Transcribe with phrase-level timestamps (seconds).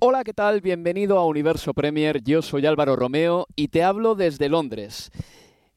[0.00, 0.60] Hola, ¿qué tal?
[0.60, 2.22] Bienvenido a Universo Premier.
[2.22, 5.10] Yo soy Álvaro Romeo y te hablo desde Londres.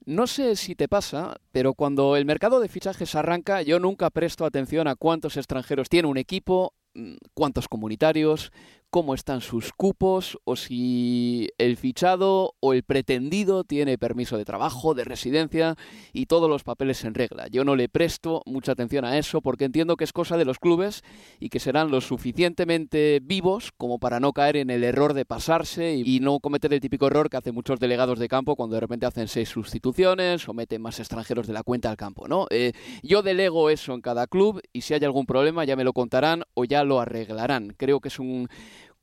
[0.05, 4.45] No sé si te pasa, pero cuando el mercado de fichajes arranca, yo nunca presto
[4.45, 8.51] atención a cuántos extranjeros tiene un equipo, mm, cuántos comunitarios,
[8.91, 14.93] cómo están sus cupos o si el fichado o el pretendido tiene permiso de trabajo,
[14.93, 15.77] de residencia
[16.11, 17.47] y todos los papeles en regla.
[17.47, 20.59] Yo no le presto mucha atención a eso porque entiendo que es cosa de los
[20.59, 21.03] clubes
[21.39, 25.95] y que serán lo suficientemente vivos como para no caer en el error de pasarse
[25.95, 29.05] y no cometer el típico error que hacen muchos delegados de campo cuando de repente
[29.05, 32.47] hacen seis sustituciones o meten más extranjeros de la cuenta al campo, ¿no?
[32.49, 35.93] Eh, yo delego eso en cada club y si hay algún problema ya me lo
[35.93, 37.73] contarán o ya lo arreglarán.
[37.77, 38.49] Creo que es un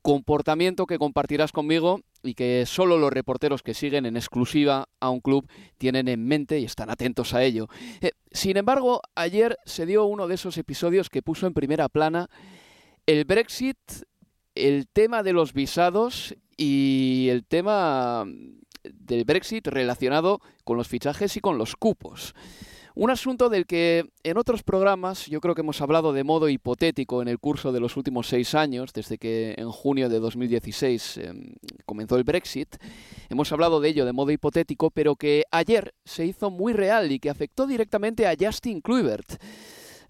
[0.01, 5.21] comportamiento que compartirás conmigo y que solo los reporteros que siguen en exclusiva a un
[5.21, 5.47] club
[5.77, 7.67] tienen en mente y están atentos a ello.
[8.01, 12.29] Eh, sin embargo, ayer se dio uno de esos episodios que puso en primera plana
[13.05, 13.77] el Brexit,
[14.55, 18.25] el tema de los visados y el tema
[18.83, 22.33] del Brexit relacionado con los fichajes y con los cupos.
[22.99, 27.21] Un asunto del que en otros programas yo creo que hemos hablado de modo hipotético
[27.21, 31.53] en el curso de los últimos seis años, desde que en junio de 2016 em,
[31.85, 32.75] comenzó el Brexit.
[33.29, 37.19] Hemos hablado de ello de modo hipotético, pero que ayer se hizo muy real y
[37.19, 39.41] que afectó directamente a Justin Kluivert.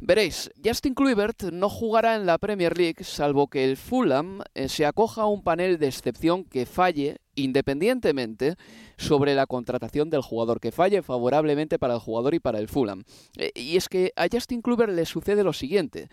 [0.01, 4.85] Veréis, Justin Kluivert no jugará en la Premier League salvo que el Fulham eh, se
[4.85, 8.55] acoja a un panel de excepción que falle independientemente
[8.97, 13.03] sobre la contratación del jugador, que falle favorablemente para el jugador y para el Fulham.
[13.35, 16.07] Eh, y es que a Justin Kluivert le sucede lo siguiente.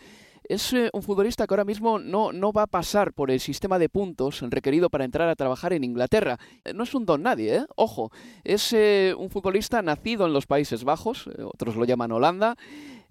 [0.48, 3.78] Es eh, un futbolista que ahora mismo no, no va a pasar por el sistema
[3.78, 6.38] de puntos requerido para entrar a trabajar en Inglaterra.
[6.74, 7.66] No es un don nadie, ¿eh?
[7.76, 8.10] Ojo,
[8.42, 8.72] es
[9.16, 12.56] un futbolista nacido en los Países Bajos, otros lo llaman Holanda.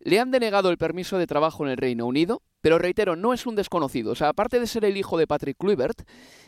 [0.05, 3.47] Le han denegado el permiso de trabajo en el Reino Unido, pero reitero, no es
[3.47, 4.11] un desconocido.
[4.11, 6.03] O sea, aparte de ser el hijo de Patrick Kluivert,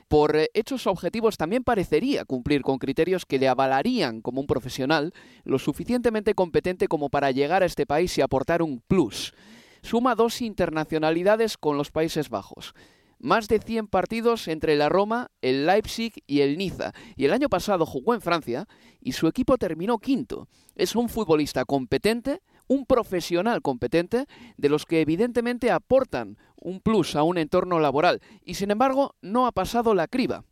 [0.08, 5.12] por eh, hechos objetivos también parecería cumplir con criterios que le avalarían como un profesional
[5.44, 9.34] lo suficientemente competente como para llegar a este país y aportar un plus.
[9.82, 12.76] Suma dos internacionalidades con los Países Bajos
[13.20, 16.94] más de 100 partidos entre la Roma, el Leipzig y el Niza.
[17.16, 18.68] Y el año pasado jugó en Francia
[19.02, 20.48] y su equipo terminó quinto.
[20.76, 24.26] Es un futbolista competente, un profesional competente,
[24.58, 29.48] de los que evidentemente aportan un plus a un entorno laboral, y sin embargo no
[29.48, 30.44] ha pasado la criba.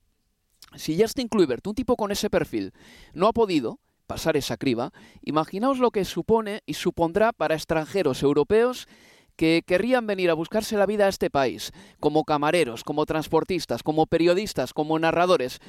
[0.75, 2.73] Si Justin Kluivert, un tipo con ese perfil,
[3.13, 8.87] no ha podido pasar esa criba, imaginaos lo que supone y supondrá para extranjeros europeos
[9.35, 14.05] que querrían venir a buscarse la vida a este país, como camareros, como transportistas, como
[14.05, 15.59] periodistas, como narradores.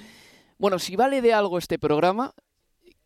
[0.58, 2.32] Bueno, si vale de algo este programa,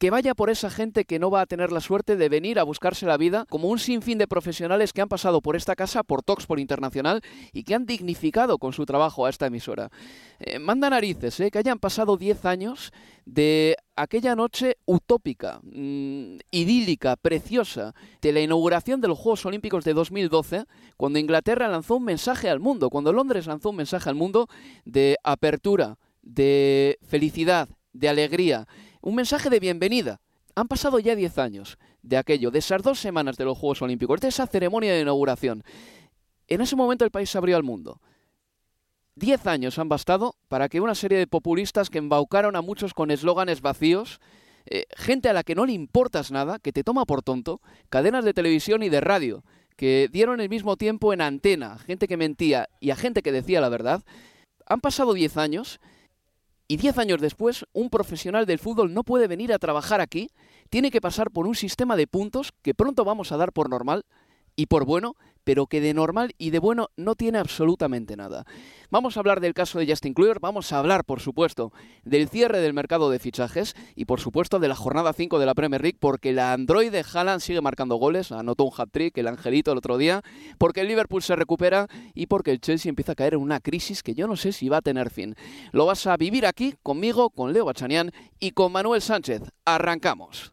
[0.01, 2.63] que vaya por esa gente que no va a tener la suerte de venir a
[2.63, 6.23] buscarse la vida, como un sinfín de profesionales que han pasado por esta casa, por
[6.25, 7.21] por Internacional,
[7.53, 9.91] y que han dignificado con su trabajo a esta emisora.
[10.39, 12.93] Eh, manda narices, eh, que hayan pasado 10 años
[13.27, 19.93] de aquella noche utópica, mm, idílica, preciosa, de la inauguración de los Juegos Olímpicos de
[19.93, 20.65] 2012,
[20.97, 24.49] cuando Inglaterra lanzó un mensaje al mundo, cuando Londres lanzó un mensaje al mundo
[24.87, 28.67] de apertura, de felicidad, de alegría
[29.01, 30.21] un mensaje de bienvenida.
[30.55, 34.21] Han pasado ya 10 años de aquello, de esas dos semanas de los Juegos Olímpicos,
[34.21, 35.63] de esa ceremonia de inauguración.
[36.49, 38.01] En ese momento el país se abrió al mundo.
[39.15, 43.11] Diez años han bastado para que una serie de populistas que embaucaron a muchos con
[43.11, 44.21] eslóganes vacíos,
[44.67, 48.25] eh, gente a la que no le importas nada, que te toma por tonto, cadenas
[48.25, 49.45] de televisión y de radio,
[49.77, 53.61] que dieron el mismo tiempo en antena, gente que mentía y a gente que decía
[53.61, 54.03] la verdad,
[54.67, 55.81] han pasado diez años
[56.71, 60.31] y diez años después, un profesional del fútbol no puede venir a trabajar aquí,
[60.69, 64.05] tiene que pasar por un sistema de puntos que pronto vamos a dar por normal
[64.61, 68.45] y por bueno, pero que de normal y de bueno no tiene absolutamente nada.
[68.91, 71.73] Vamos a hablar del caso de Justin Kluivert, vamos a hablar, por supuesto,
[72.05, 75.55] del cierre del mercado de fichajes y, por supuesto, de la jornada 5 de la
[75.55, 79.73] Premier League, porque la Android de Haaland sigue marcando goles, anotó un hat-trick, el Angelito
[79.73, 80.21] el otro día,
[80.59, 84.03] porque el Liverpool se recupera y porque el Chelsea empieza a caer en una crisis
[84.03, 85.37] que yo no sé si va a tener fin.
[85.73, 89.41] Lo vas a vivir aquí conmigo, con Leo Bachanian y con Manuel Sánchez.
[89.65, 90.53] Arrancamos.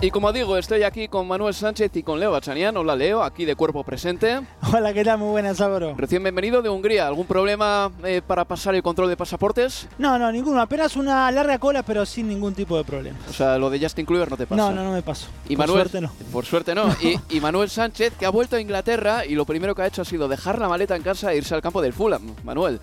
[0.00, 2.76] Y como digo, estoy aquí con Manuel Sánchez y con Leo Bachanian.
[2.76, 4.40] Hola Leo, aquí de cuerpo presente.
[4.72, 5.18] Hola, ¿qué tal?
[5.18, 5.94] Muy buenas, Álvaro.
[5.96, 7.08] Recién bienvenido de Hungría.
[7.08, 9.88] ¿Algún problema eh, para pasar el control de pasaportes?
[9.98, 10.60] No, no, ninguno.
[10.60, 13.18] Apenas una larga cola, pero sin ningún tipo de problema.
[13.28, 14.62] O sea, lo de Justin Kluivert no te pasa.
[14.62, 15.26] No, no, no me paso.
[15.48, 16.12] Y por Manuel, suerte no.
[16.30, 16.94] Por suerte no.
[17.02, 20.02] Y, y Manuel Sánchez, que ha vuelto a Inglaterra y lo primero que ha hecho
[20.02, 22.36] ha sido dejar la maleta en casa e irse al campo del Fulham.
[22.44, 22.78] Manuel.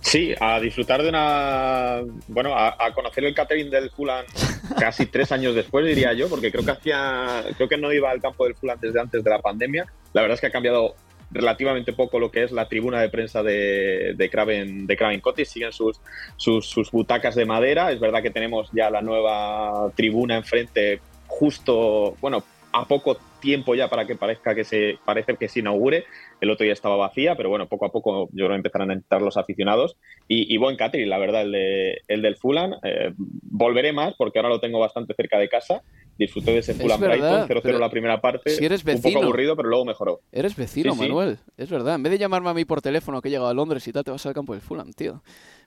[0.00, 2.02] Sí, a disfrutar de una.
[2.28, 4.24] Bueno, a, conocer el catering del Fulham
[4.78, 7.44] casi tres años después, diría yo, porque creo que hacía.
[7.56, 9.86] Creo que no iba al campo del Fulham desde antes de la pandemia.
[10.12, 10.94] La verdad es que ha cambiado
[11.30, 15.46] relativamente poco lo que es la tribuna de prensa de, de Craven, de Craven Cottage.
[15.46, 16.00] Siguen sus,
[16.36, 17.92] sus, sus butacas de madera.
[17.92, 22.16] Es verdad que tenemos ya la nueva tribuna enfrente, justo.
[22.20, 26.04] Bueno, a poco tiempo ya para que parezca que se parece que se inaugure.
[26.40, 29.22] El otro día estaba vacía, pero bueno, poco a poco yo creo empezarán a entrar
[29.22, 29.96] los aficionados.
[30.28, 32.74] Y, y buen catering, la verdad, el, de, el del Fulham.
[32.82, 35.82] Eh, volveré más porque ahora lo tengo bastante cerca de casa.
[36.18, 38.50] Disfruté de ese Fulham Brighton, 0-0 la primera parte.
[38.50, 40.20] Si eres vecino, un poco aburrido, pero luego mejoró.
[40.32, 41.02] Eres vecino, Sí, sí.
[41.06, 41.38] Manuel.
[41.56, 41.94] Es verdad.
[41.94, 44.02] En vez de llamarme a mí por teléfono que he llegado a Londres y tal,
[44.04, 45.22] te vas al campo del Fulham, tío.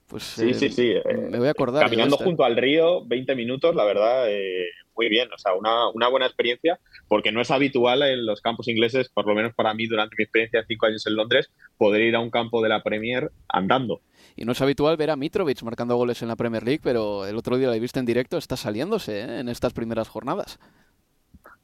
[0.06, 0.90] Pues Sí, eh, sí, sí.
[0.92, 1.82] eh, me voy a acordar.
[1.84, 5.32] Caminando junto al río, 20 minutos, la verdad, eh, muy bien.
[5.32, 6.78] O sea, una, una buena experiencia,
[7.08, 10.24] porque no es habitual en los campos ingleses, por lo menos para mí, durante mi
[10.24, 14.02] experiencia de cinco años en Londres, poder ir a un campo de la Premier andando.
[14.36, 17.36] Y no es habitual ver a Mitrovic marcando goles en la Premier League, pero el
[17.36, 19.40] otro día lo he visto en directo, está saliéndose ¿eh?
[19.40, 20.58] en estas primeras jornadas.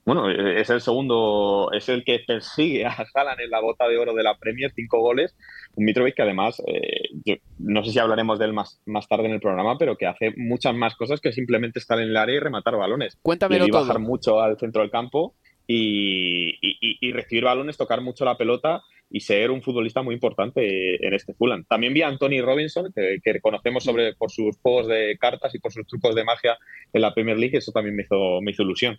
[0.04, 3.98] Bueno, eh, es el segundo, es el que persigue a Haaland en la bota de
[3.98, 5.36] oro de la Premier, cinco goles.
[5.74, 9.26] Un Mitrovic que además, eh, yo no sé si hablaremos de él más, más tarde
[9.26, 12.36] en el programa, pero que hace muchas más cosas que simplemente estar en el área
[12.36, 13.18] y rematar balones.
[13.20, 13.82] Cuéntamelo y todo.
[13.82, 15.34] bajar mucho al centro del campo
[15.66, 21.06] y, y- y recibir balones, tocar mucho la pelota y ser un futbolista muy importante
[21.06, 21.64] en este Fulham.
[21.64, 25.72] También vi a Anthony Robinson, que, conocemos sobre, por sus juegos de cartas y por
[25.72, 26.58] sus trucos de magia
[26.92, 28.98] en la Premier League, eso también me hizo, me hizo ilusión.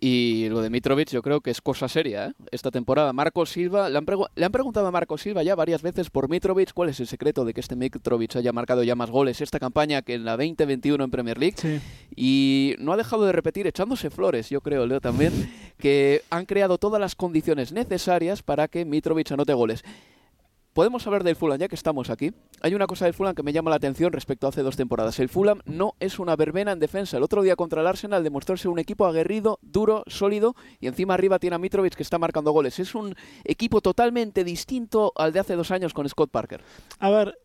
[0.00, 2.32] Y lo de Mitrovic yo creo que es cosa seria ¿eh?
[2.50, 3.12] esta temporada.
[3.12, 6.28] Marco Silva, le han, pregu- le han preguntado a Marco Silva ya varias veces por
[6.28, 9.60] Mitrovic cuál es el secreto de que este Mitrovic haya marcado ya más goles esta
[9.60, 11.56] campaña que en la 2021 en Premier League.
[11.58, 11.80] Sí.
[12.16, 15.32] Y no ha dejado de repetir, echándose flores, yo creo, Leo, también,
[15.78, 19.84] que han creado todas las condiciones necesarias para que Mitrovic anote goles.
[20.72, 22.32] Podemos hablar del Fulham ya que estamos aquí.
[22.62, 25.18] Hay una cosa del Fulham que me llama la atención respecto a hace dos temporadas.
[25.20, 27.18] El Fulham no es una verbena en defensa.
[27.18, 31.12] El otro día contra el Arsenal demostró ser un equipo aguerrido, duro, sólido y encima
[31.12, 32.78] arriba tiene a Mitrovic que está marcando goles.
[32.78, 33.14] Es un
[33.44, 36.62] equipo totalmente distinto al de hace dos años con Scott Parker.
[36.98, 37.38] A ver,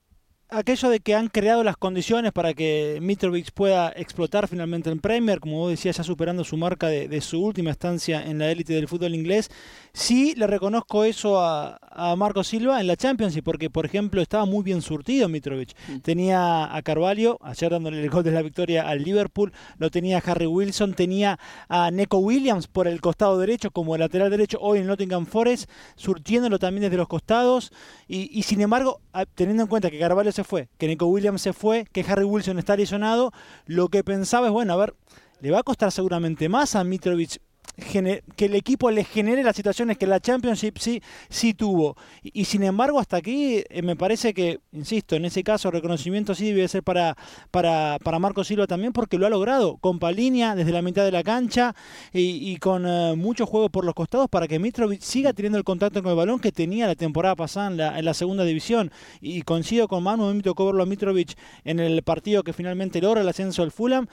[0.50, 5.40] aquello de que han creado las condiciones para que Mitrovic pueda explotar finalmente en Premier,
[5.40, 8.74] como vos decías, ya superando su marca de, de su última estancia en la élite
[8.74, 9.50] del fútbol inglés,
[9.94, 14.46] sí le reconozco eso a, a Marco Silva en la Championship, porque por ejemplo estaba
[14.46, 15.76] muy bien surtido Mitrovic.
[16.02, 20.46] Tenía a Carvalho, ayer dándole el gol de la victoria al Liverpool, lo tenía Harry
[20.46, 25.26] Wilson, tenía a Neco Williams por el costado derecho como lateral derecho hoy en Nottingham
[25.26, 27.72] Forest, surtiéndolo también desde los costados,
[28.08, 31.42] y, y sin embargo, a- teniendo en cuenta que Carvalho se fue, que Neco Williams
[31.42, 33.32] se fue, que Harry Wilson está lesionado,
[33.66, 34.96] lo que pensaba es, bueno, a ver,
[35.42, 37.42] le va a costar seguramente más a Mitrovic
[37.76, 41.96] que el equipo le genere las situaciones que la Championship sí, sí tuvo.
[42.24, 46.52] Y, sin embargo, hasta aquí eh, me parece que, insisto, en ese caso reconocimiento sí
[46.52, 47.16] debe ser para,
[47.52, 51.12] para, para Marco Silva también porque lo ha logrado con Palinia desde la mitad de
[51.12, 51.76] la cancha
[52.12, 56.02] y, con eh, mucho juego por los costados para que Mitrovic siga teniendo el contacto
[56.02, 58.92] con el balón que tenía la temporada pasada en la, segunda división.
[59.22, 63.30] Y coincido con Manu, me tocó a Mitrovic en el partido que finalmente logra el
[63.30, 64.08] ascenso al Fulham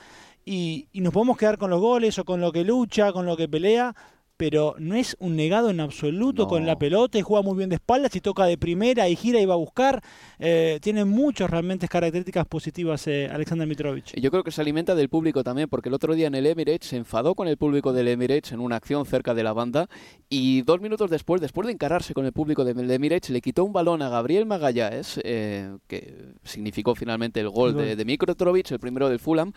[0.45, 3.37] y, y nos podemos quedar con los goles o con lo que lucha, con lo
[3.37, 3.95] que pelea,
[4.37, 6.49] pero no es un negado en absoluto No.
[6.49, 9.39] con la pelota y juega muy bien de espaldas y toca de primera y gira
[9.41, 10.03] y va a buscar.
[10.41, 14.21] Eh, tiene muchas realmente características positivas eh, Alexander Mitrovic.
[14.21, 16.89] Yo creo que se alimenta del público también, porque el otro día en el Emirates
[16.89, 19.89] se enfadó con el público del Emirates en una acción cerca de la banda
[20.29, 23.73] y dos minutos después, después de encararse con el público del Emirates, le quitó un
[23.73, 27.85] balón a Gabriel Magallanes, eh, que significó finalmente el gol El gol.
[27.85, 29.53] de, de Mitrovic, el primero del Fulham,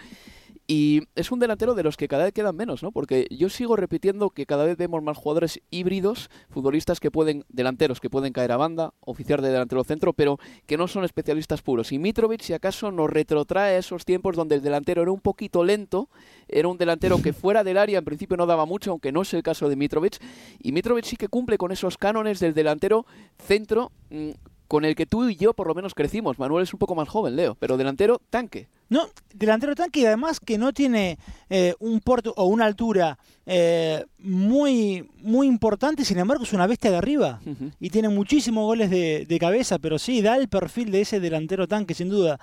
[0.70, 2.92] Y es un delantero de los que cada vez quedan menos, ¿no?
[2.92, 8.02] Porque yo sigo repitiendo que cada vez vemos más jugadores híbridos, futbolistas que pueden, delanteros
[8.02, 11.94] que pueden caer a banda, oficiar de delantero centro, pero que no son especialistas puros.
[11.94, 15.64] Y Mitrovic, si acaso, nos retrotrae a esos tiempos donde el delantero era un poquito
[15.64, 16.10] lento,
[16.50, 19.34] era un delantero que fuera del área en principio no daba mucho, aunque no es
[19.34, 20.18] el caso de Mitrovic.
[20.62, 23.06] Y Mitrovic sí que cumple con esos cánones del delantero
[23.38, 23.94] centro.
[24.10, 24.32] Mm,
[24.68, 26.40] con el que tú y yo por lo menos crecimos.
[26.40, 28.68] Manuel es un poco más joven, Leo, pero delantero tanque.
[28.90, 31.18] No, delantero tanque y además que no tiene
[31.50, 36.92] eh, un porto o una altura eh, muy, muy importante, sin embargo es una bestia
[36.92, 37.42] de arriba
[37.80, 41.68] y tiene muchísimos goles de, de cabeza, pero sí, da el perfil de ese delantero
[41.68, 42.40] tanque, sin duda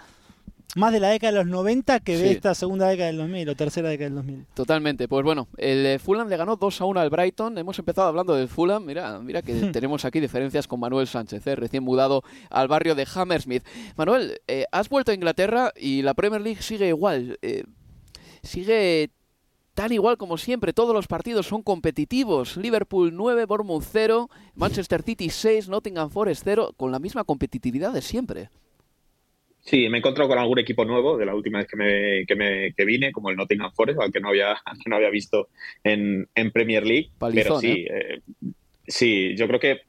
[0.77, 3.55] más de la década de los 90 que de esta segunda década del 2000 o
[3.55, 4.47] tercera década del 2000.
[4.55, 5.09] Totalmente.
[5.09, 7.59] Pues bueno, el eh, Fulham le ganó 2 a 1 al Brighton.
[7.59, 8.85] Hemos empezado hablando del Fulham.
[8.85, 13.07] Mira, mira que tenemos aquí diferencias con Manuel Sánchez, eh, recién mudado al barrio de
[13.15, 13.65] Hammersmith.
[13.97, 17.39] Manuel, eh, has vuelto a Inglaterra y la Premier League sigue igual.
[18.43, 19.11] sigue
[19.75, 20.73] tan igual como siempre.
[20.73, 22.57] Todos los partidos son competitivos.
[22.57, 28.03] Liverpool 9, Bournemouth 0, Manchester City 6, Nottingham Forest 0, con la misma competitividad de
[28.03, 28.51] siempre.
[29.65, 32.37] Sí, me he encontrado con algún equipo nuevo de la última vez que, me, que,
[32.37, 34.55] me, que vine, como el Nottingham Forest, al que no había,
[34.87, 35.49] no había visto
[35.83, 37.11] en, en Premier League.
[37.19, 37.89] pero sí, ¿eh?
[37.91, 38.21] Eh,
[38.87, 39.81] sí, yo creo que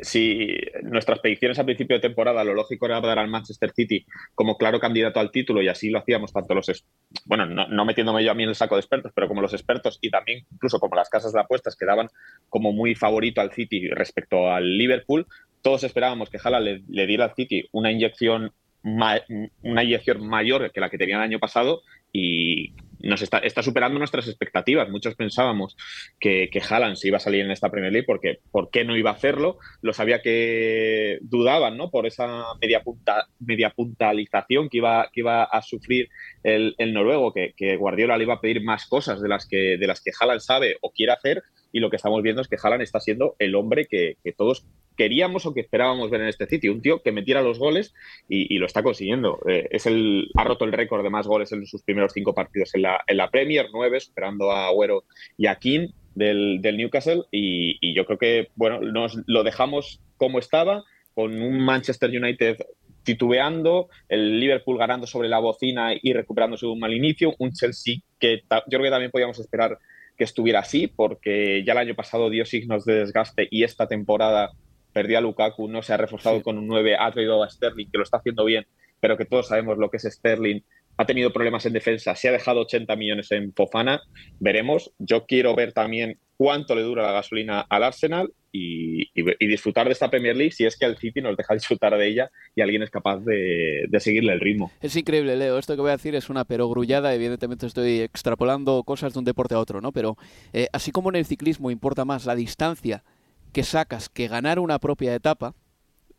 [0.00, 4.56] si nuestras predicciones a principio de temporada, lo lógico era dar al Manchester City como
[4.56, 6.84] claro candidato al título y así lo hacíamos tanto los,
[7.26, 9.52] bueno, no, no, metiéndome yo a mí en el saco de expertos, pero como los
[9.52, 12.08] expertos y también incluso como las casas de apuestas que daban
[12.48, 15.26] como muy favorito al City respecto al Liverpool,
[15.60, 18.52] todos esperábamos que Jala le, le diera al City una inyección
[18.84, 22.72] una inyección mayor que la que tenía el año pasado y
[23.02, 24.88] nos está, está superando nuestras expectativas.
[24.88, 25.76] Muchos pensábamos
[26.18, 28.96] que, que Haaland se iba a salir en esta Premier League porque ¿por qué no
[28.96, 29.58] iba a hacerlo?
[29.80, 31.90] Lo sabía que dudaban, ¿no?
[31.90, 36.08] Por esa media, punta, media puntalización que iba, que iba a sufrir
[36.42, 39.76] el, el noruego, que, que, Guardiola le iba a pedir más cosas de las que,
[39.78, 41.42] de las que Haaland sabe o quiere hacer.
[41.74, 44.66] Y lo que estamos viendo es que Haaland está siendo el hombre que, que todos
[44.96, 46.72] queríamos o que esperábamos ver en este sitio.
[46.72, 47.94] Un tío que metiera los goles
[48.28, 49.40] y, lo está consiguiendo.
[49.48, 52.74] Eh, es el, ha roto el récord de más goles en sus primeros cinco partidos
[52.74, 55.04] en la, en la Premier, nueve, superando a Agüero
[55.36, 57.24] y a King del, Newcastle.
[57.30, 60.84] Y, yo creo que, bueno, nos lo dejamos como estaba,
[61.14, 62.58] con un Manchester United
[63.02, 68.42] titubeando, el Liverpool ganando sobre la bocina y recuperándose un mal inicio, un Chelsea que
[68.48, 69.78] yo creo que también podíamos esperar
[70.16, 74.52] que estuviera así, porque ya el año pasado dio signos de desgaste y esta temporada
[74.92, 77.98] perdió a Lukaku, no se ha reforzado con un 9, ha traído a Sterling, que
[77.98, 78.66] lo está haciendo bien,
[79.00, 80.60] pero que todos sabemos lo que es Sterling.
[80.96, 84.02] Ha tenido problemas en defensa, se ha dejado 80 millones en Fofana,
[84.38, 84.92] veremos.
[84.98, 89.10] Yo quiero ver también cuánto le dura la gasolina al Arsenal y,
[89.46, 92.30] disfrutar de esta Premier League si es que el City nos deja disfrutar de ella
[92.54, 94.70] y alguien es capaz de, seguirle el ritmo.
[94.80, 95.58] Es increíble, Leo.
[95.58, 97.14] Esto que voy a decir es una perogrullada.
[97.14, 99.92] Evidentemente estoy extrapolando cosas de un deporte a otro, ¿no?
[99.92, 100.16] Pero
[100.52, 103.04] eh, así como en el ciclismo importa más la distancia
[103.52, 105.54] que sacas que ganar una propia etapa,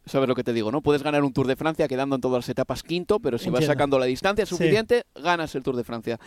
[0.06, 0.72] ¿sabes lo que te digo?
[0.72, 0.82] ¿No?
[0.82, 3.66] Puedes ganar un Tour de Francia quedando en todas las etapas quinto, pero si vas
[3.66, 6.20] sacando la distancia suficiente, ganas el Tour de Francia.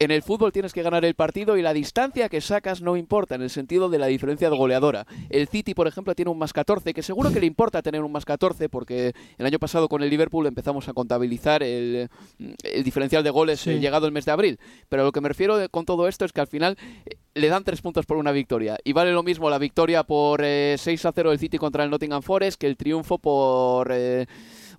[0.00, 3.36] En el fútbol tienes que ganar el partido y la distancia que sacas no importa
[3.36, 5.06] en el sentido de la diferencia de goleadora.
[5.30, 8.10] El City, por ejemplo, tiene un más 14, que seguro que le importa tener un
[8.10, 12.08] más 14 porque el año pasado con el Liverpool empezamos a contabilizar el,
[12.84, 14.58] diferencial de goles llegado el mes de abril.
[14.88, 17.62] Pero lo que me refiero con todo esto es que al final eh, le dan
[17.62, 18.76] tres puntos por una victoria.
[18.82, 21.90] Y vale lo mismo la victoria por 6 eh, a 0 del City contra el
[21.90, 23.92] Nottingham Forest que el triunfo por...
[23.92, 24.26] Eh,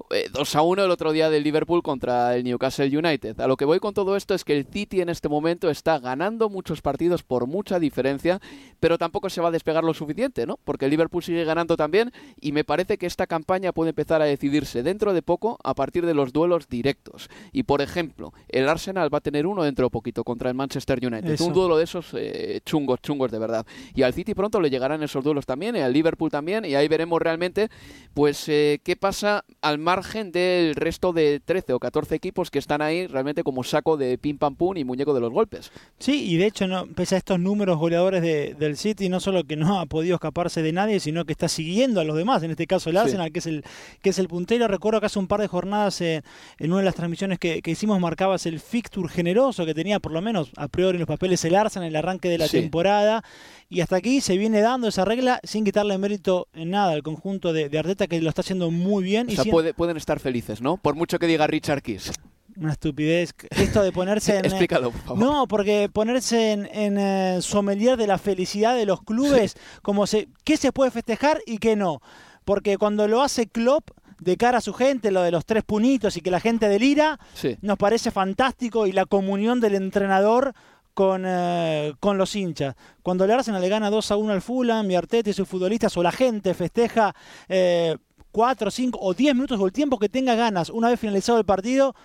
[0.09, 3.39] 2 eh, a 1 el otro día del Liverpool contra el Newcastle United.
[3.39, 5.99] A lo que voy con todo esto es que el City en este momento está
[5.99, 8.39] ganando muchos partidos por mucha diferencia,
[8.79, 10.59] pero tampoco se va a despegar lo suficiente, ¿no?
[10.63, 14.25] Porque el Liverpool sigue ganando también y me parece que esta campaña puede empezar a
[14.25, 17.29] decidirse dentro de poco a partir de los duelos directos.
[17.51, 20.99] Y por ejemplo, el Arsenal va a tener uno dentro de poquito contra el Manchester
[21.05, 21.39] United.
[21.41, 23.65] Un duelo de esos eh, chungos, chungos de verdad.
[23.93, 26.87] Y al City pronto le llegarán esos duelos también, y al Liverpool también, y ahí
[26.87, 27.69] veremos realmente,
[28.13, 32.59] pues, eh, qué pasa al mar margen del resto de 13 o 14 equipos que
[32.59, 35.71] están ahí realmente como saco de pim pam pum y muñeco de los golpes.
[35.99, 39.45] Sí, y de hecho, no, pese a estos números goleadores de, del City, no solo
[39.45, 42.51] que no ha podido escaparse de nadie, sino que está siguiendo a los demás, en
[42.51, 43.63] este caso el Arsenal, que, es el,
[44.01, 44.67] que es el puntero.
[44.67, 46.23] Recuerdo que hace un par de jornadas en
[46.59, 50.51] una de las transmisiones que, hicimos marcabas el fixture generoso que tenía por lo menos
[50.55, 53.23] a priori en los papeles el Arsenal en el arranque de la temporada
[53.69, 57.51] y hasta aquí se viene dando esa regla sin quitarle mérito en nada al conjunto
[57.51, 59.27] de, Arteta que lo está haciendo muy bien.
[59.27, 60.77] O sea, pueden estar felices, ¿no?
[60.77, 62.11] Por mucho que diga Richard Kiss.
[62.57, 63.35] Una estupidez.
[63.51, 64.45] Esto de ponerse en.
[64.45, 65.19] Eh, Explícalo, por favor.
[65.19, 70.27] No, porque ponerse en, en eh, sommelier de la felicidad de los clubes, como se,
[70.43, 72.01] qué se puede festejar y qué no.
[72.45, 76.17] Porque cuando lo hace Klopp de cara a su gente, lo de los tres punitos
[76.17, 77.19] y que la gente delira,
[77.61, 80.53] nos parece fantástico y la comunión del entrenador
[80.95, 82.75] con, eh, con los hinchas.
[83.03, 85.95] Cuando el Arsenal le gana 2 a 1 al Fulham, mi Arteta y sus futbolistas
[85.97, 87.13] o la gente festeja
[87.49, 87.97] eh,
[88.35, 91.45] 4, 5 o 10 minutos o el tiempo que tenga ganas una vez finalizado el
[91.45, 91.95] partido,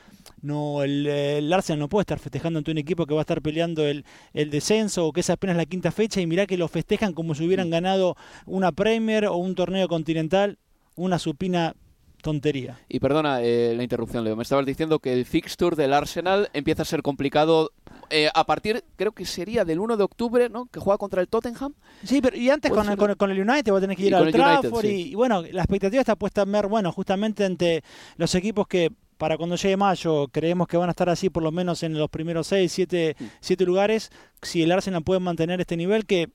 [0.42, 3.84] no, el, Arsenal no puede estar festejando ante un equipo que va a estar peleando
[3.84, 7.14] el, el, descenso o que es apenas la quinta fecha y mirá que lo festejan
[7.14, 8.14] como si hubieran ganado
[8.46, 10.60] una Premier o un torneo continental,
[10.94, 11.74] una supina
[12.20, 12.78] tontería.
[12.88, 14.36] Y perdona eh, la interrupción, Leo.
[14.36, 17.72] Me estabas diciendo que el fixture del Arsenal empieza a ser complicado
[18.10, 20.66] eh, a partir, creo que sería del 1 de octubre, ¿no?
[20.66, 21.74] Que juega contra el Tottenham.
[22.02, 24.84] Sí, pero y antes con, con, el United va a tener que ir al Trafford
[24.84, 27.84] y, bueno, la expectativa está puesta en ver, bueno, justamente ante
[28.16, 31.52] los equipos que para cuando llegue mayo creemos que van a estar así por lo
[31.52, 34.10] menos en los primeros 6, 7, 7 lugares,
[34.40, 36.30] si el Arsenal puede mantener este nivel que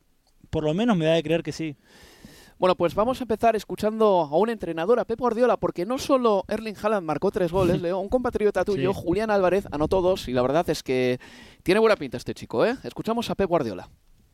[0.50, 1.76] por lo menos me da de creer que sí.
[2.58, 6.46] Bueno, pues vamos a empezar escuchando a un entrenador, a Pep Guardiola, porque no solo
[6.48, 10.42] Erling Haaland marcó tres goles, Leo, un compatriota tuyo, Julián Álvarez, anotó dos, y la
[10.42, 11.20] verdad es que
[11.64, 12.78] tiene buena pinta este chico, ¿eh?
[12.84, 13.90] Escuchamos a Pep Guardiola.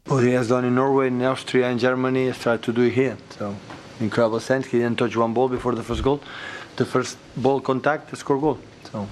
[0.08, 3.18] What he has done in Norway, in Austria, in Germany, started to do it here.
[3.38, 3.54] So,
[4.00, 4.68] incredible sense.
[4.68, 6.20] He didn't touch one ball before the first goal.
[6.76, 8.58] The first ball contact, score goal.
[8.92, 9.08] So,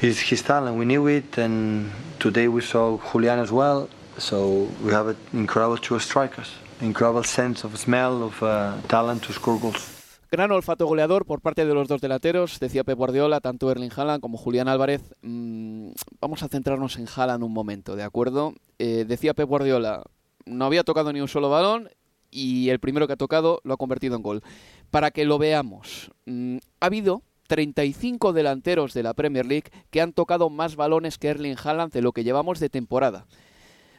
[0.00, 0.76] he's his talent.
[0.76, 3.88] We knew it, and today we saw Julian as well.
[4.18, 6.50] So, we have an incredible two strikers.
[6.84, 10.04] Incredible sense of smell, of uh, talent to score goals.
[10.30, 14.20] Gran olfato goleador por parte de los dos delanteros, decía Pep Guardiola, tanto Erling Haaland
[14.20, 15.14] como Julián Álvarez.
[15.22, 18.54] Mm, vamos a centrarnos en Haaland un momento, ¿de acuerdo?
[18.80, 20.02] Eh, decía Pep Guardiola,
[20.44, 21.88] no había tocado ni un solo balón
[22.32, 24.42] y el primero que ha tocado lo ha convertido en gol.
[24.90, 30.12] Para que lo veamos, mm, ha habido 35 delanteros de la Premier League que han
[30.12, 33.26] tocado más balones que Erling Haaland de lo que llevamos de temporada.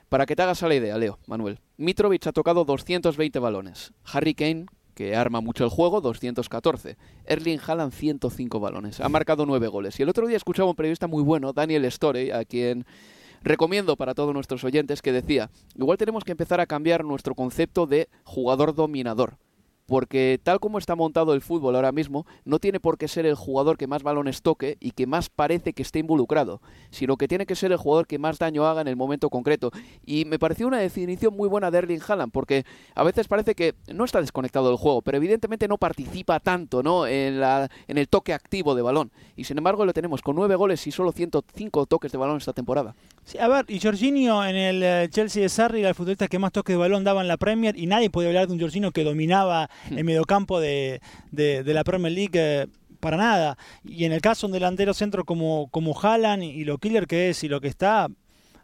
[0.10, 3.92] Para que te hagas a la idea, Leo, Manuel, Mitrovic ha tocado 220 balones.
[4.04, 6.98] Harry Kane, que arma mucho el juego, 214.
[7.26, 9.02] Erling Haaland, 105 balones.
[9.02, 10.00] Ha marcado 9 goles.
[10.00, 12.86] Y el otro día escuchaba un periodista muy bueno, Daniel Storey, a quien
[13.42, 17.86] recomiendo para todos nuestros oyentes, que decía, igual tenemos que empezar a cambiar nuestro concepto
[17.88, 19.38] de jugador dominador
[19.86, 23.36] porque tal como está montado el fútbol ahora mismo, no tiene por qué ser el
[23.36, 27.46] jugador que más balones toque y que más parece que esté involucrado, sino que tiene
[27.46, 29.72] que ser el jugador que más daño haga en el momento concreto.
[30.06, 33.76] Y me pareció una definición muy buena de Erling Haaland, porque a veces parece que
[33.94, 37.08] no está desconectado del juego, pero evidentemente no participa tanto ¿no?
[37.08, 39.12] En, la, en el toque activo de balón.
[39.36, 42.54] Y sin embargo lo tenemos con nueve goles y solo 105 toques de balón esta
[42.54, 42.96] temporada.
[43.26, 46.38] Sí, a ver, y Jorginho en el eh, Chelsea de Sarri era el futbolista que
[46.38, 48.92] más toques de balón daba en la Premier y nadie podía hablar de un Jorginho
[48.92, 49.98] que dominaba Hmm.
[49.98, 52.68] en mediocampo de, de, de la Premier League eh,
[53.00, 53.58] para nada.
[53.84, 57.30] Y en el caso de un delantero centro como, como Haaland y, lo killer que
[57.30, 58.10] es y lo que está,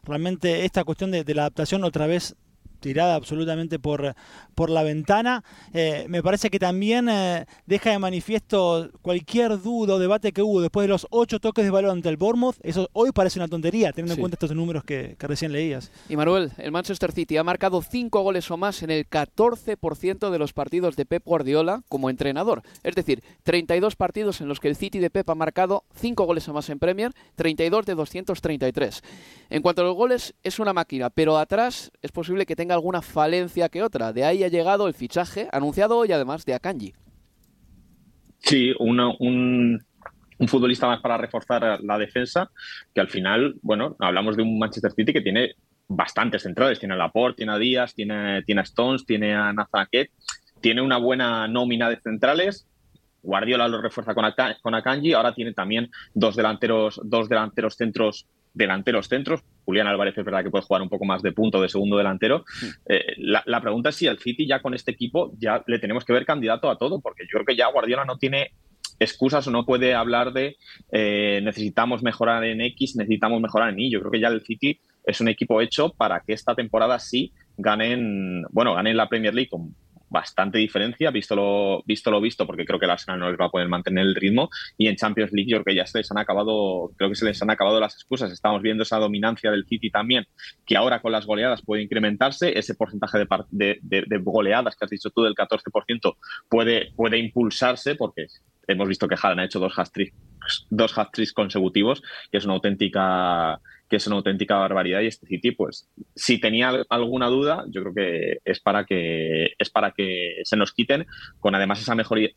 [0.03, 2.35] realmente esta cuestión de, de la adaptación otra vez
[2.81, 4.15] tirada absolutamente por,
[4.55, 5.43] por la ventana.
[5.73, 10.61] Eh, me parece que también eh, deja de manifiesto cualquier duda o debate que hubo
[10.61, 12.57] después de los ocho toques de balón del Bournemouth.
[12.63, 15.91] Eso hoy parece una tontería, teniendo en cuenta estos números que, recién leías.
[16.09, 20.39] Y Manuel, el Manchester City ha marcado cinco goles o más en el 14% de
[20.39, 22.63] los partidos de Pep Guardiola como entrenador.
[22.83, 26.47] Es decir, 32 partidos en los que el City de Pep ha marcado cinco goles
[26.49, 29.03] o más en Premier, 32 de 233.
[29.49, 33.01] En cuanto a los goles, es una máquina, pero atrás es posible que tenga alguna
[33.01, 34.13] falencia que otra.
[34.13, 36.93] De ahí ha llegado el fichaje anunciado hoy además de Akanji.
[38.39, 42.49] Sí, un, un, futbolista más para reforzar la defensa,
[42.93, 45.55] que al final, bueno, hablamos de un Manchester City que tiene
[45.87, 46.79] bastantes centrales.
[46.79, 50.09] Tiene a Laporte, tiene a Díaz, tiene, tiene a Stones, tiene a Nazaket.
[50.59, 52.67] Tiene una buena nómina de centrales.
[53.21, 54.25] Guardiola lo refuerza con,
[54.61, 55.13] con Akanji.
[55.13, 59.41] Ahora tiene también dos delanteros, dos delanteros centros delanteros centros.
[59.65, 62.43] Julián Álvarez es verdad que puede jugar un poco más de punto de segundo delantero.
[62.87, 66.13] Eh, la, pregunta es si al City ya con este equipo ya le tenemos que
[66.13, 68.51] ver candidato a todo, porque yo creo que ya Guardiola no tiene
[68.99, 70.57] excusas o no puede hablar de
[70.91, 73.91] eh, necesitamos mejorar en X, necesitamos mejorar en Y.
[73.91, 77.33] Yo creo que ya el City es un equipo hecho para que esta temporada sí
[77.57, 79.75] ganen, bueno, ganen la Premier League con
[80.11, 83.45] bastante diferencia, visto lo, visto lo visto, porque creo que el Arsenal no les va
[83.45, 84.49] a poder mantener el ritmo.
[84.77, 87.25] Y en Champions League yo creo que ya se les han acabado, creo que se
[87.25, 88.31] les han acabado las excusas.
[88.31, 90.27] Estamos viendo esa dominancia del City también,
[90.65, 92.57] que ahora con las goleadas puede incrementarse.
[92.59, 93.19] Ese porcentaje
[93.49, 96.15] de, de, goleadas que has dicho tú del 14%
[96.49, 98.27] puede, puede impulsarse, porque
[98.67, 100.13] hemos visto que Haaland ha hecho dos hat-tricks
[100.69, 103.59] dos hat consecutivos, que es una auténtica
[103.91, 107.93] que es una auténtica barbaridad y este City, pues, si tenía alguna duda, yo creo
[107.93, 111.05] que es para que es para que se nos quiten,
[111.41, 112.29] con además esa mejoría,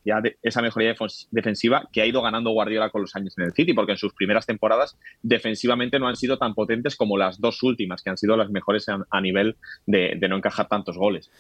[0.43, 0.97] esa mejoría
[1.31, 4.13] defensiva que ha ido ganando Guardiola con los años en el City, porque en sus
[4.15, 8.37] primeras temporadas defensivamente no han sido tan potentes como las dos últimas, que han sido
[8.37, 11.31] las mejores a, nivel de, no encajar tantos goles.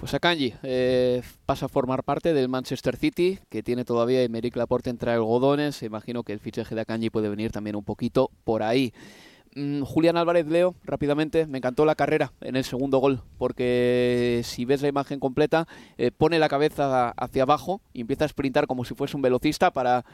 [0.00, 4.90] Pues Akanji eh, pasa a formar parte del Manchester City, que tiene todavía Emerick Laporte
[4.90, 5.84] entre algodones.
[5.84, 8.92] Imagino que el fichaje de Akanji puede venir también un poquito por ahí.
[9.54, 14.64] Mm, Julián Álvarez Leo, rápidamente, me encantó la carrera en el segundo gol, porque si
[14.64, 15.66] ves la imagen completa,
[15.98, 19.72] eh, pone la cabeza hacia abajo y empieza a sprintar como si fuese un velocista
[19.72, 20.04] para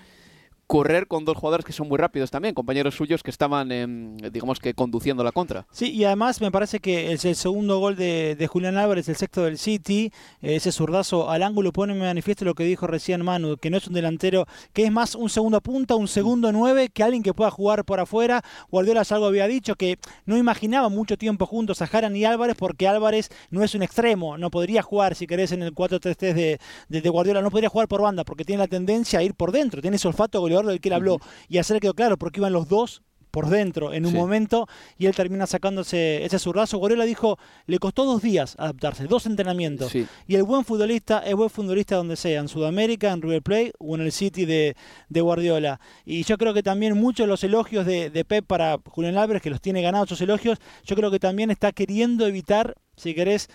[0.66, 4.74] correr con dos jugadores que son muy rápidos también, compañeros suyos que estaban, digamos que
[4.74, 5.66] conduciendo la contra.
[5.70, 9.44] Sí, y además me parece que es el segundo gol de, Julián Álvarez, el sexto
[9.44, 13.70] del City, ese zurdazo al ángulo pone en manifiesto lo que dijo recién Manu, que
[13.70, 17.22] no es un delantero, que es más un segundo punta, un segundo nueve, que alguien
[17.22, 18.42] que pueda jugar por afuera.
[18.70, 22.88] Guardiola algo había dicho que no imaginaba mucho tiempo juntos a Haran y Álvarez porque
[22.88, 27.08] Álvarez no es un extremo, no podría jugar, si querés, en el 4-3-3 de, de,
[27.08, 29.96] Guardiola, no podría jugar por banda porque tiene la tendencia a ir por dentro, tiene
[29.96, 31.18] ese olfato del que él habló.
[31.48, 33.02] Y hacer quedó claro, porque iban los dos
[33.36, 34.66] por dentro en un momento
[34.96, 36.78] y él termina sacándose ese zurrazo.
[36.78, 39.94] Guardiola dijo, le costó dos días adaptarse, dos entrenamientos.
[39.94, 43.94] Y el buen futbolista es buen futbolista donde sea, en Sudamérica, en River Plate o
[43.94, 44.74] en el City de,
[45.10, 45.80] Guardiola.
[46.06, 49.42] Y yo creo que también muchos de los elogios de, de Pep para Julián Álvarez,
[49.42, 53.50] que los tiene ganados esos elogios, yo creo que también está queriendo evitar, si querés,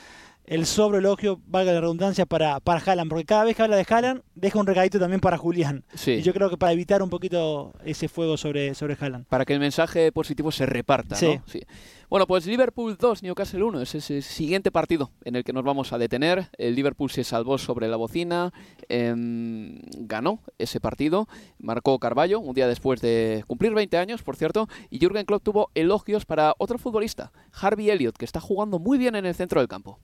[0.52, 4.22] el sobreelogio, valga la redundancia, para, para Haaland, porque cada vez que habla de Haaland,
[4.36, 5.86] deja un regadito también para Julián.
[6.06, 9.28] Y yo creo que para evitar un poquito ese fuego sobre, sobre Haaland.
[9.28, 11.36] Para que el mensaje positivo se reparta, sí.
[11.38, 11.44] ¿no?
[11.46, 11.62] Sí.
[12.10, 15.94] Bueno, pues Liverpool 2, Newcastle 1, es ese siguiente partido en el que nos vamos
[15.94, 16.50] a detener.
[16.58, 18.52] El Liverpool se salvó sobre la bocina,
[18.90, 24.68] em, ganó ese partido, marcó Carballo un día después de cumplir 20 años, por cierto,
[24.90, 29.16] y Jürgen Klopp tuvo elogios para otro futbolista, Harvey Elliott, que está jugando muy bien
[29.16, 29.98] en el centro del campo.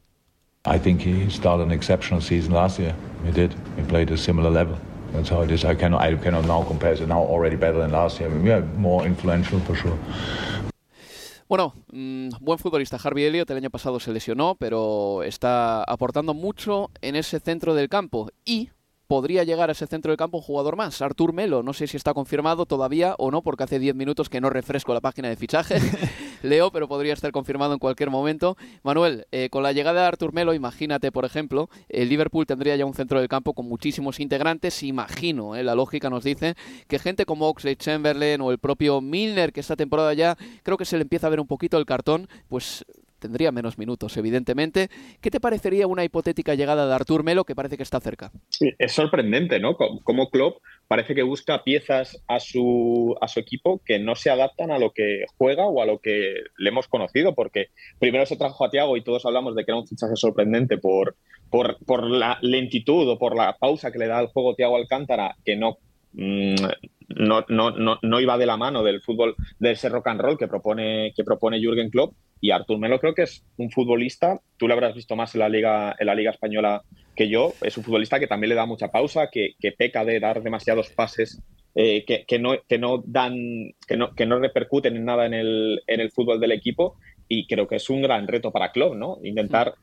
[0.67, 2.93] I think he started an exceptional season last year.
[3.25, 3.55] He did.
[3.77, 4.77] He played a similar level.
[5.13, 5.63] That's how it is.
[5.63, 8.29] I cannot, now compare now already better than last year.
[8.77, 9.97] More influential for sure.
[11.47, 12.97] Bueno, mmm, buen futbolista
[13.53, 18.69] el año pasado se lesionó, pero está aportando mucho en ese centro del campo y
[19.07, 21.63] podría llegar a ese centro del campo un jugador más, Artur Melo.
[21.63, 24.93] No sé si está confirmado todavía o no, porque hace 10 minutos que no refresco
[24.93, 25.79] la página de fichaje.
[26.43, 28.57] Leo, pero podría estar confirmado en cualquier momento.
[28.83, 32.85] Manuel, eh, con la llegada de Artur Melo, imagínate, por ejemplo, el Liverpool tendría ya
[32.85, 34.83] un centro del campo con muchísimos integrantes.
[34.83, 36.55] Imagino, eh, la lógica nos dice
[36.87, 40.85] que gente como Oxley Chamberlain o el propio Milner, que esta temporada ya creo que
[40.85, 42.85] se le empieza a ver un poquito el cartón, pues
[43.19, 44.89] tendría menos minutos, evidentemente.
[45.21, 48.31] ¿Qué te parecería una hipotética llegada de Artur Melo que parece que está cerca?
[48.77, 49.75] Es sorprendente, ¿no?
[49.75, 54.71] Como Klopp parece que busca piezas a su, a su equipo que no se adaptan
[54.71, 57.67] a lo que juega o a lo que le hemos conocido, porque
[57.99, 61.15] primero se trajo a Tiago y todos hablamos de que era un fichaje sorprendente por,
[61.49, 65.35] por, por la lentitud o por la pausa que le da al juego Tiago Alcántara,
[65.43, 65.77] que no
[66.13, 66.55] mm,
[67.09, 70.37] no, no, no, no, iba de la mano del fútbol del ese rock and roll
[70.37, 72.13] que propone, que propone Jürgen Klopp.
[72.39, 75.49] Y Artur Melo creo que es un futbolista, tú lo habrás visto más en la
[75.49, 76.81] Liga, en la Liga Española
[77.15, 80.43] que yo, es un futbolista que también le da mucha pausa, que, peca de dar
[80.43, 81.41] demasiados pases
[81.75, 83.35] eh, que, que, no, que, no dan,
[83.87, 86.97] que, no, que no repercuten en nada en el, en el fútbol del equipo.
[87.27, 89.17] Y creo que es un gran reto para Klopp, ¿no?
[89.23, 89.73] Intentar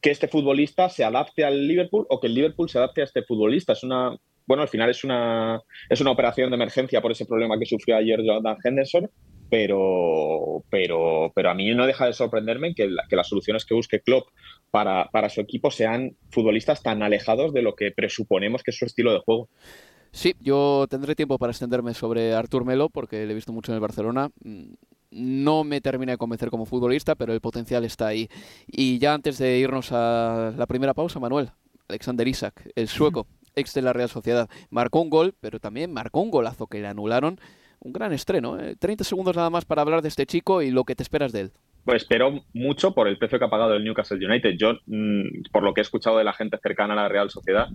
[0.00, 3.22] que este futbolista se adapte al Liverpool o que el Liverpool se adapte a este
[3.22, 3.74] futbolista.
[3.74, 7.58] Es una, bueno, al final es una, es una operación de emergencia por ese problema
[7.58, 9.10] que sufrió ayer Jordan Henderson,
[9.50, 14.00] pero, pero, pero a mí no deja de sorprenderme que, que las soluciones que busque
[14.00, 14.28] Klopp
[14.70, 18.84] para, para su equipo sean futbolistas tan alejados de lo que presuponemos que es su
[18.84, 19.48] estilo de juego.
[20.12, 23.76] Sí, yo tendré tiempo para extenderme sobre Artur Melo porque le he visto mucho en
[23.76, 24.30] el Barcelona.
[24.42, 24.72] Mm,
[25.12, 28.28] no me termina de convencer como futbolista, pero el potencial está ahí.
[28.66, 31.50] Y ya antes de irnos a la primera pausa, Manuel,
[31.88, 34.48] Alexander Isaac, el sueco, ex de la Real Sociedad.
[34.70, 37.40] Marcó un gol, pero también marcó un golazo que le anularon.
[37.80, 38.56] Un gran estreno.
[38.78, 39.04] 30 ¿eh?
[39.04, 41.52] segundos nada más para hablar de este chico y lo que te esperas de él.
[41.84, 44.56] Pues espero mucho por el precio que ha pagado el Newcastle United.
[44.58, 47.68] Yo, mm, por lo que he escuchado de la gente cercana a la Real Sociedad,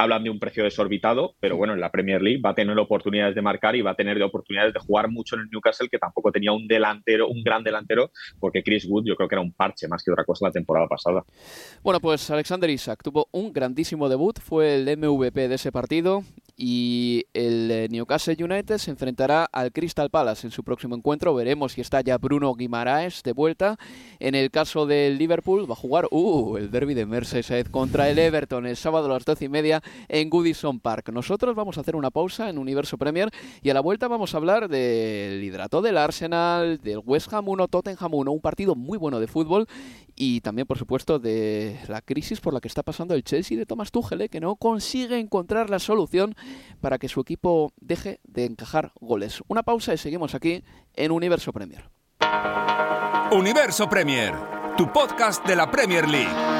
[0.00, 3.34] hablan de un precio desorbitado, pero bueno, en la Premier League va a tener oportunidades
[3.34, 6.32] de marcar y va a tener oportunidades de jugar mucho en el Newcastle, que tampoco
[6.32, 9.88] tenía un delantero, un gran delantero, porque Chris Wood yo creo que era un parche
[9.88, 11.22] más que otra cosa la temporada pasada.
[11.82, 16.24] Bueno, pues Alexander Isaac tuvo un grandísimo debut, fue el MVP de ese partido
[16.56, 21.34] y el Newcastle United se enfrentará al Crystal Palace en su próximo encuentro.
[21.34, 23.78] Veremos si está ya Bruno Guimaraes de vuelta.
[24.18, 28.18] En el caso del Liverpool va a jugar uh, el derby de Merseyside contra el
[28.18, 31.10] Everton el sábado a las doce y media en Goodison Park.
[31.12, 33.30] Nosotros vamos a hacer una pausa en Universo Premier
[33.62, 37.68] y a la vuelta vamos a hablar del hidrato del Arsenal, del West Ham 1,
[37.68, 39.66] Tottenham 1, un partido muy bueno de fútbol
[40.14, 43.66] y también, por supuesto, de la crisis por la que está pasando el Chelsea de
[43.66, 44.28] Thomas Tuchel, ¿eh?
[44.28, 46.34] que no consigue encontrar la solución
[46.80, 49.42] para que su equipo deje de encajar goles.
[49.48, 50.62] Una pausa y seguimos aquí
[50.94, 51.88] en Universo Premier.
[53.32, 54.34] Universo Premier,
[54.76, 56.59] tu podcast de la Premier League.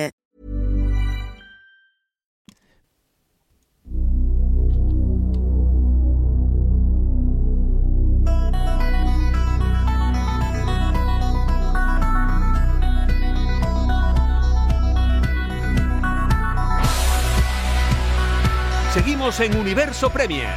[18.93, 20.49] Seguimos en Universo Premier.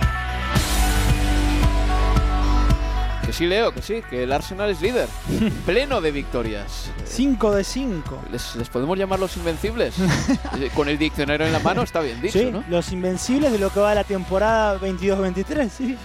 [3.24, 5.08] Que sí, Leo, que sí, que el Arsenal es líder,
[5.66, 6.90] pleno de victorias.
[7.04, 8.22] 5 de 5.
[8.32, 9.94] ¿Les, les podemos llamar los invencibles?
[10.58, 12.62] Eh, Con el diccionario en la mano está bien dicho, Sí, ¿no?
[12.68, 15.96] los invencibles de lo que va la temporada 22-23, sí.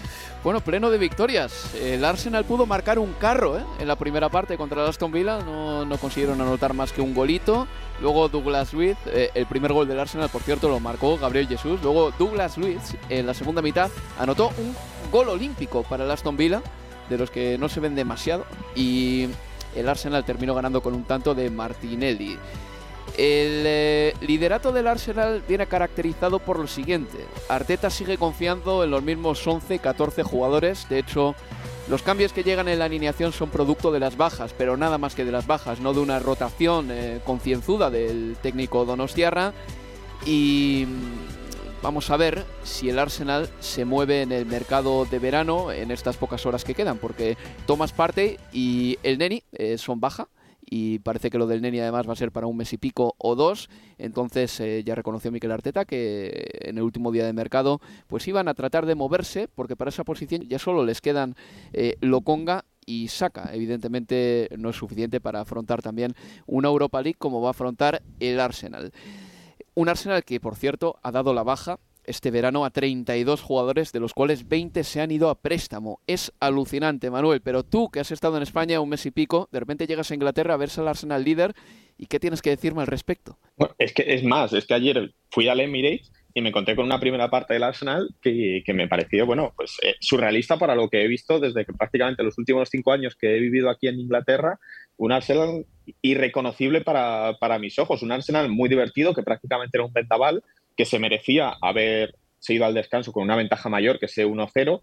[0.44, 1.76] Bueno, pleno de victorias.
[1.76, 3.63] El Arsenal pudo marcar un carro ¿eh?
[3.80, 5.39] en la primera parte contra el Aston Villa.
[5.39, 7.68] No, no consiguieron anotar más que un golito.
[8.02, 11.80] Luego Douglas Luiz, eh, el primer gol del Arsenal, por cierto, lo marcó Gabriel Jesús.
[11.84, 14.76] Luego Douglas Luiz, en la segunda mitad, anotó un
[15.12, 16.62] gol olímpico para el Aston Villa,
[17.10, 18.46] de los que no se ven demasiado.
[18.76, 19.28] Y
[19.76, 22.38] el Arsenal terminó ganando con un tanto de Martinelli.
[23.18, 27.18] El eh, liderato del Arsenal viene caracterizado por lo siguiente.
[27.50, 30.88] Arteta sigue confiando en los mismos 11-14 jugadores.
[30.88, 31.36] De hecho,
[31.89, 35.15] los cambios que llegan en la alineación son producto de las bajas, pero nada más
[35.15, 39.54] que de las bajas, no de una rotación eh, concienzuda del técnico Donostiarra.
[40.23, 45.71] Y mm, vamos a ver si el Arsenal se mueve en el mercado de verano
[45.71, 50.28] en estas pocas horas que quedan, porque Thomas parte y el Neni eh, son baja
[50.65, 53.15] y parece que lo del Neni además va a ser para un mes y pico
[53.17, 53.69] o dos.
[53.98, 58.48] Entonces eh, ya reconoció Miquel Arteta que en el último día de mercado pues iban
[58.48, 61.36] a tratar de moverse porque para esa posición ya solo les quedan
[61.74, 63.52] eh, Lokonga y Saka.
[63.54, 66.15] Evidentemente no es suficiente para afrontar también
[66.48, 68.91] una Europa League como va a afrontar el Arsenal.
[69.76, 74.00] Un Arsenal que, por cierto, ha dado la baja este verano a 32 jugadores, de
[74.00, 76.02] los cuales 20 se han ido a préstamo.
[76.08, 79.60] Es alucinante, Manuel, pero tú que has estado en España un mes y pico, de
[79.60, 81.54] repente llegas a Inglaterra a verse al Arsenal líder
[81.98, 83.38] y ¿qué tienes que decirme al respecto?
[83.78, 87.00] Es que es más, es que ayer fui al Emirates y me encontré con una
[87.00, 91.04] primera parte del Arsenal que, que me pareció, bueno, pues eh, surrealista para lo que
[91.04, 94.60] he visto desde que prácticamente los últimos cinco años que he vivido aquí en Inglaterra,
[94.98, 95.65] un Arsenal
[96.02, 100.43] irreconocible para, para mis ojos, un Arsenal muy divertido que prácticamente era un vendaval
[100.80, 104.80] que se merecía haber se ido al descanso con una ventaja mayor que ese 1-0,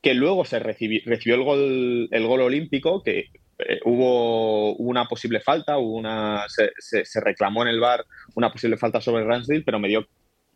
[0.00, 3.26] que luego se recibió, el gol, el gol olímpico, que
[3.58, 9.02] eh, hubo una posible falta, hubo una, se, reclamó en el bar una posible falta
[9.02, 10.06] sobre Ramsdale, pero me dio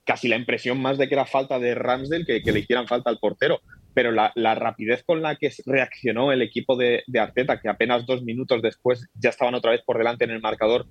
[0.06, 3.18] casi la impresión más de que era falta de Ramsdale que, le hicieran falta al
[3.18, 3.61] portero.
[3.92, 8.06] Pero la, la, rapidez con la que reaccionó el equipo de, de Arteta, que apenas
[8.06, 10.87] dos minutos después ya estaban otra vez por delante en el marcador,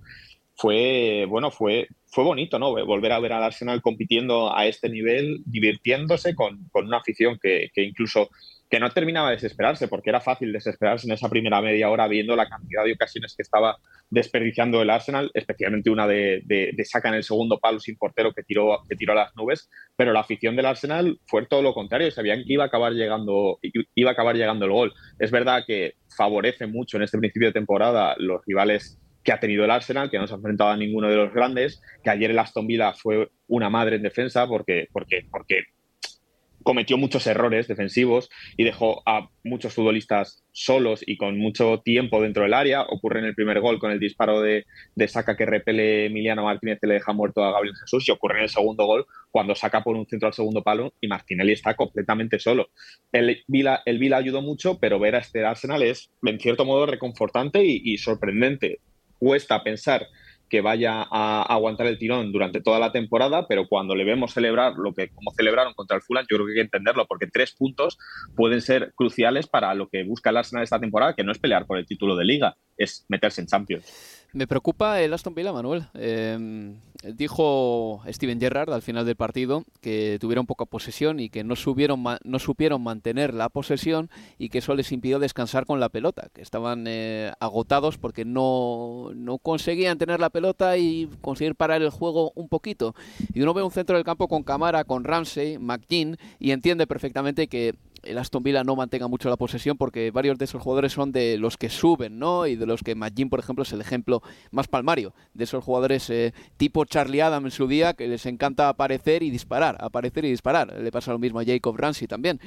[0.56, 2.72] fue, bueno, fue, fue bonito, ¿no?
[2.86, 8.30] Volver a ver al Arsenal compitiendo a este nivel, divirtiéndose con, una afición que, incluso
[8.70, 12.36] que no terminaba de desesperarse, porque era fácil desesperarse en esa primera media hora viendo
[12.36, 13.78] la cantidad de ocasiones que estaba
[14.10, 18.44] desperdiciando el Arsenal, especialmente una de, de, saca en el segundo palo sin portero que
[18.44, 22.12] tiró, que tiró a las nubes, pero la afición del Arsenal fue todo lo contrario,
[22.12, 23.60] sabían que iba a acabar llegando,
[23.96, 24.94] iba a acabar llegando el gol.
[25.20, 29.66] Es verdad que favorece mucho en este principio de temporada los rivales que ha tenido
[29.66, 32.40] el Arsenal, que no se ha enfrentado a ninguno de los grandes, que ayer el
[32.40, 35.64] Aston Villa fue una madre en defensa porque, porque, porque
[36.64, 42.44] cometió muchos errores defensivos y dejó a muchos futbolistas solos y con mucho tiempo dentro
[42.44, 42.84] del área.
[42.84, 46.80] Ocurre en el primer gol con el disparo de, de Saca que repele Emiliano Martínez
[46.82, 49.84] y le deja muerto a Gabriel Jesús y ocurre en el segundo gol cuando saca
[49.84, 52.70] por un centro al segundo palo y Martinelli está completamente solo.
[53.12, 56.86] El Vila, el Vila ayudó mucho, pero ver a este Arsenal es en cierto modo
[56.86, 58.80] reconfortante y sorprendente
[59.22, 60.08] cuesta pensar
[60.50, 64.74] que vaya a aguantar el tirón durante toda la temporada, pero cuando le vemos celebrar
[64.74, 67.54] lo que como celebraron contra el Fulham, yo creo que hay que entenderlo, porque tres
[67.54, 67.98] puntos
[68.36, 71.68] pueden ser cruciales para lo que busca el Arsenal esta temporada, que no es pelear
[71.68, 74.21] por el título de liga, es meterse en Champions.
[74.34, 75.88] Me preocupa el Aston Villa, Manuel.
[75.94, 81.58] Em, dijo Steven Gerrard al final del partido que tuvieron poca posesión y que no,
[81.58, 86.30] subieron, no supieron mantener la posesión y que eso les impidió descansar con la pelota,
[86.34, 91.90] que estaban eh, agotados porque no, no conseguían tener la pelota y conseguir parar el
[91.90, 92.96] juego un poquito.
[93.34, 97.48] Y uno ve un centro del campo con Camara, con Ramsey, McGinn y entiende perfectamente
[97.48, 101.12] que el Aston Villa no mantenga mucho la posesión porque varios de esos jugadores son
[101.12, 102.48] de los que suben, ¿no?
[102.48, 106.10] Y de los que Magin, por ejemplo, es el ejemplo más palmario de esos jugadores
[106.10, 110.32] eh, tipo Charlie Adam en su día que les encanta aparecer y disparar, aparecer y
[110.32, 110.74] disparar.
[110.80, 112.40] Le pasa lo mismo a Jacob Ramsey también.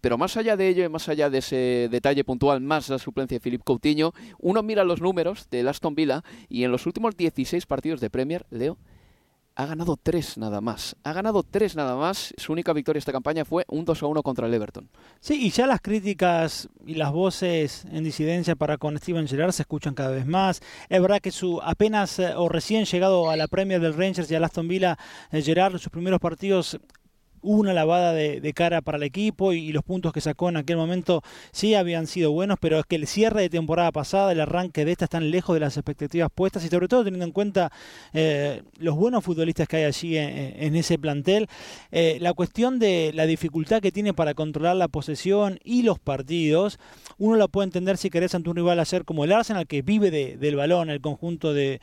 [0.00, 3.36] Pero más allá de ello y más allá de ese detalle puntual, más la suplencia
[3.36, 7.66] de Philippe Coutinho, uno mira los números del Aston Villa y en los últimos 16
[7.66, 8.78] partidos de Premier, Leo,
[9.58, 10.94] ha ganado tres nada más.
[11.02, 12.32] Ha ganado tres nada más.
[12.36, 14.88] Su única victoria esta campaña fue un 2 a 1 contra el Everton.
[15.18, 19.62] Sí, y ya las críticas y las voces en disidencia para con Steven Gerrard se
[19.62, 20.62] escuchan cada vez más.
[20.88, 24.36] Es verdad que su apenas eh, o recién llegado a la Premier del Rangers y
[24.36, 24.96] al Aston Villa,
[25.32, 26.78] eh, Gerrard, sus primeros partidos
[27.42, 31.22] una lavada de, cara para el equipo y, los puntos que sacó en aquel momento
[31.52, 34.92] sí habían sido buenos, pero es que el cierre de temporada pasada, el arranque de
[34.92, 37.70] esta están lejos de las expectativas puestas y sobre todo teniendo en cuenta
[38.12, 41.48] eh, los buenos futbolistas que hay allí en, ese plantel,
[41.90, 46.78] eh, la cuestión de la dificultad que tiene para controlar la posesión y los partidos,
[47.18, 50.10] uno la puede entender si querés ante un rival hacer como el Arsenal que vive
[50.10, 51.80] del balón, el conjunto de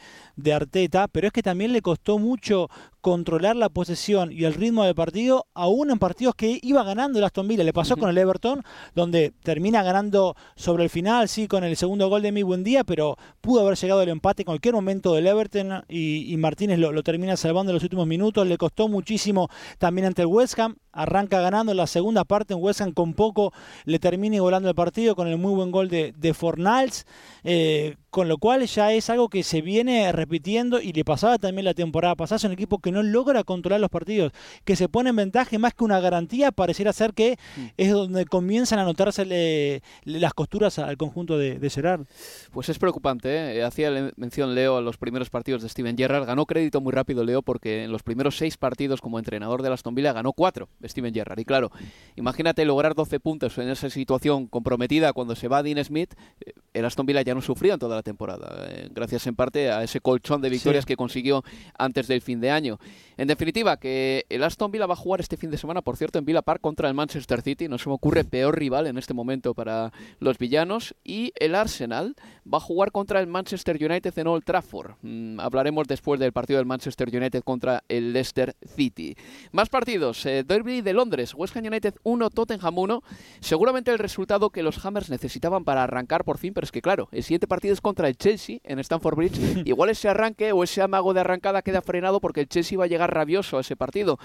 [0.53, 2.69] Arteta, pero es que también le costó mucho
[3.05, 7.25] controlar la posesión y el ritmo del partido, aún en partidos que iba ganando el
[7.25, 7.63] Aston Villa.
[7.63, 8.63] Le pasó con el Everton,
[8.95, 12.83] donde termina ganando sobre el final, sí, con el segundo gol de mi buen día,
[12.83, 17.03] pero pudo haber llegado el empate en cualquier momento del Everton y, Martínez lo, lo,
[17.03, 18.47] termina salvando en los últimos minutos.
[18.47, 22.63] Le costó muchísimo también ante el West Ham arranca ganando en la segunda parte en
[22.63, 23.51] West Ham con poco
[23.83, 27.05] le termina igualando el partido con el muy buen gol de, de Fornals
[27.43, 31.65] eh, con lo cual ya es algo que se viene repitiendo y le pasaba también
[31.65, 34.31] la temporada pasada, es un equipo que no logra controlar los partidos,
[34.63, 37.65] que se pone en ventaja más que una garantía, pareciera ser que mm.
[37.75, 42.05] es donde comienzan a notarse las costuras al conjunto de, de Gerard.
[42.53, 43.63] Pues es preocupante, ¿eh?
[43.65, 47.41] hacía mención Leo a los primeros partidos de Steven Gerrard, ganó crédito muy rápido Leo
[47.41, 51.39] porque en los primeros seis partidos como entrenador de Aston Villa ganó cuatro Steven Gerrard.
[51.39, 51.69] Y claro,
[52.15, 56.13] imagínate lograr 12 puntos en esa situación comprometida cuando se va Dean Smith.
[56.39, 59.69] Eh, el Aston Villa ya no sufría en toda la temporada, eh, gracias en parte
[59.69, 61.43] a ese colchón de victorias que consiguió
[61.77, 62.79] antes del fin de año.
[63.17, 66.19] En definitiva, que el Aston Villa va a jugar este fin de semana, por cierto,
[66.19, 67.67] en Villa Park contra el Manchester City.
[67.67, 70.95] No se me ocurre peor rival en este momento para los villanos.
[71.03, 72.15] Y el Arsenal
[72.51, 74.95] va a jugar contra el Manchester United en Old Trafford.
[75.01, 79.15] Mm, hablaremos después del partido del Manchester United contra el Leicester City.
[79.51, 80.25] Más partidos.
[80.25, 83.03] Eh, Derby de Londres, West Ham United 1, Tottenham 1.
[83.39, 87.09] Seguramente el resultado que los Hammers necesitaban para arrancar por fin, pero es que claro,
[87.11, 89.39] el siguiente partido es contra el Chelsea en Stamford Bridge.
[89.65, 92.87] Igual ese arranque o ese amago de arrancada queda frenado porque el Chelsea va a
[92.87, 94.19] llegar rabioso a ese partido.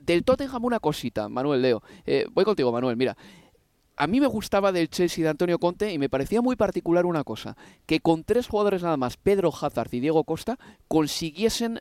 [0.00, 1.82] Del Tottenham una cosita, Manuel Leo.
[2.06, 3.16] Eh, voy contigo, Manuel, mira.
[3.96, 7.22] A mí me gustaba del Chelsea de Antonio Conte y me parecía muy particular una
[7.22, 11.80] cosa, que con tres jugadores nada más, Pedro Hazard y Diego Costa, consiguiesen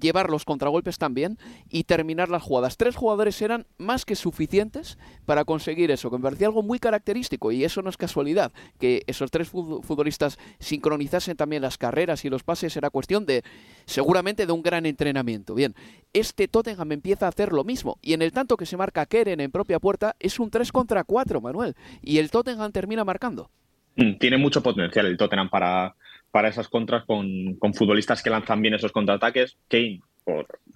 [0.00, 2.76] llevar los contragolpes también y terminar las jugadas.
[2.76, 7.52] Tres jugadores eran más que suficientes para conseguir eso, que me parecía algo muy característico
[7.52, 8.52] y eso no es casualidad.
[8.78, 13.42] Que esos tres futbolistas sincronizasen también las carreras y los pases era cuestión de,
[13.86, 15.54] seguramente, de un gran entrenamiento.
[15.54, 15.74] Bien,
[16.12, 19.40] este Tottenham empieza a hacer lo mismo y en el tanto que se marca Keren
[19.40, 23.50] en propia puerta es un 3 contra 4, Manuel, y el Tottenham termina marcando.
[23.96, 25.94] Mm, tiene mucho potencial el Tottenham para
[26.32, 29.58] para esas contras con, con futbolistas que lanzan bien esos contraataques.
[29.68, 30.00] Kane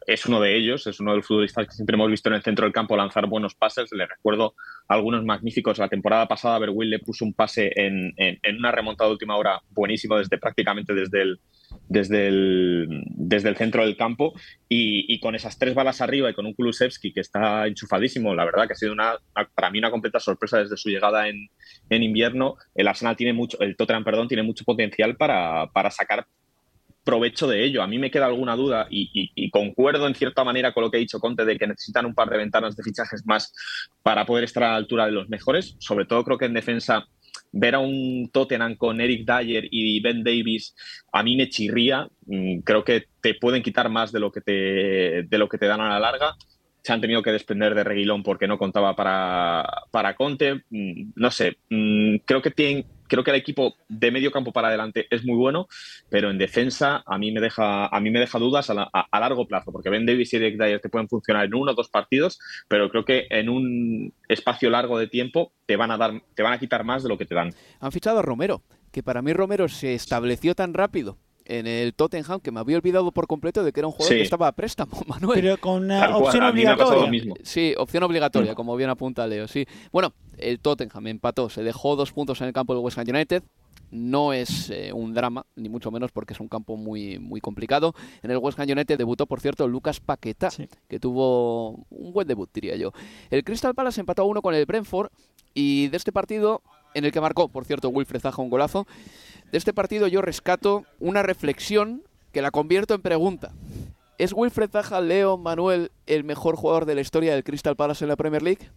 [0.07, 2.43] es uno de ellos, es uno de los futbolistas que siempre hemos visto en el
[2.43, 3.91] centro del campo lanzar buenos pases.
[3.93, 4.55] Le recuerdo
[4.87, 5.79] algunos magníficos.
[5.79, 8.15] La temporada pasada, Berwill le puso un pase en,
[8.57, 11.41] una remontada de última hora buenísimo desde prácticamente desde el,
[11.89, 14.33] desde el, desde el centro del campo
[14.69, 18.69] y, con esas tres balas arriba y con un Kulusevski que está enchufadísimo, la verdad
[18.69, 19.17] que ha sido una,
[19.55, 21.49] para mí una completa sorpresa desde su llegada en,
[21.91, 22.57] en invierno.
[22.77, 26.27] El Arsenal tiene mucho, el Tottenham, perdón, tiene mucho potencial para, para sacar
[27.07, 27.83] provecho de ello.
[27.83, 31.01] A mí me queda alguna duda y, concuerdo en cierta manera con lo que ha
[31.01, 33.55] dicho Conte de que necesitan un par de ventanas de fichajes más
[34.03, 35.77] para poder estar a la altura de los mejores.
[35.79, 37.07] Sobre todo creo que en defensa
[37.53, 40.75] ver a un Tottenham con Eric Dyer y Ben Davis
[41.13, 42.09] a mí me chirría.
[42.27, 45.67] Mm, creo que te pueden quitar más de lo que te, de lo que te
[45.67, 46.37] dan a la larga
[46.87, 50.63] se han tenido que desprender de Reguilón porque no contaba para, para Conte.
[50.71, 54.69] Mm, no sé, mm, creo que tienen, creo que el equipo de medio campo para
[54.69, 55.69] adelante es muy bueno,
[56.09, 59.73] pero en defensa a mí me deja, a mí me deja dudas a, largo plazo,
[59.73, 62.39] porque Ben Davis y Eric Dyer te pueden funcionar en uno o dos partidos,
[62.69, 66.53] pero creo que en un espacio largo de tiempo te van a dar, te van
[66.53, 67.53] a quitar más de lo que te dan.
[67.81, 72.41] Han fichado a Romero, que para mí Romero se estableció tan rápido en el Tottenham
[72.41, 74.93] que me había olvidado por completo de que era un jugador que estaba a préstamo,
[75.07, 75.41] Manuel.
[75.41, 77.35] Pero con una opción obligatoria.
[77.43, 78.55] Sí, opción obligatoria, mm.
[78.55, 79.49] como bien apunta Leo.
[79.49, 79.67] Sí.
[79.93, 83.43] Bueno, el Tottenham empató, se dejó dos puntos en el campo del West Ham United.
[83.93, 87.95] No es eh, un drama, ni mucho menos porque es un campo muy, muy complicado.
[88.23, 90.49] En el West Ham United debutó, por cierto, Lucas Paqueta,
[90.89, 92.93] que tuvo un buen debut, diría yo.
[93.31, 95.11] El Crystal Palace empató a uno con el Brentford
[95.55, 96.63] y de este partido,
[96.95, 98.87] en el que marcó, por cierto, Wilfred Zaha un golazo,
[99.51, 103.53] de este partido yo rescato una reflexión que la convierto en pregunta.
[104.19, 108.09] ¿Es Wilfred Zaha, Leo, Manuel el mejor jugador de la historia del Crystal Palace en
[108.09, 108.71] la Premier League?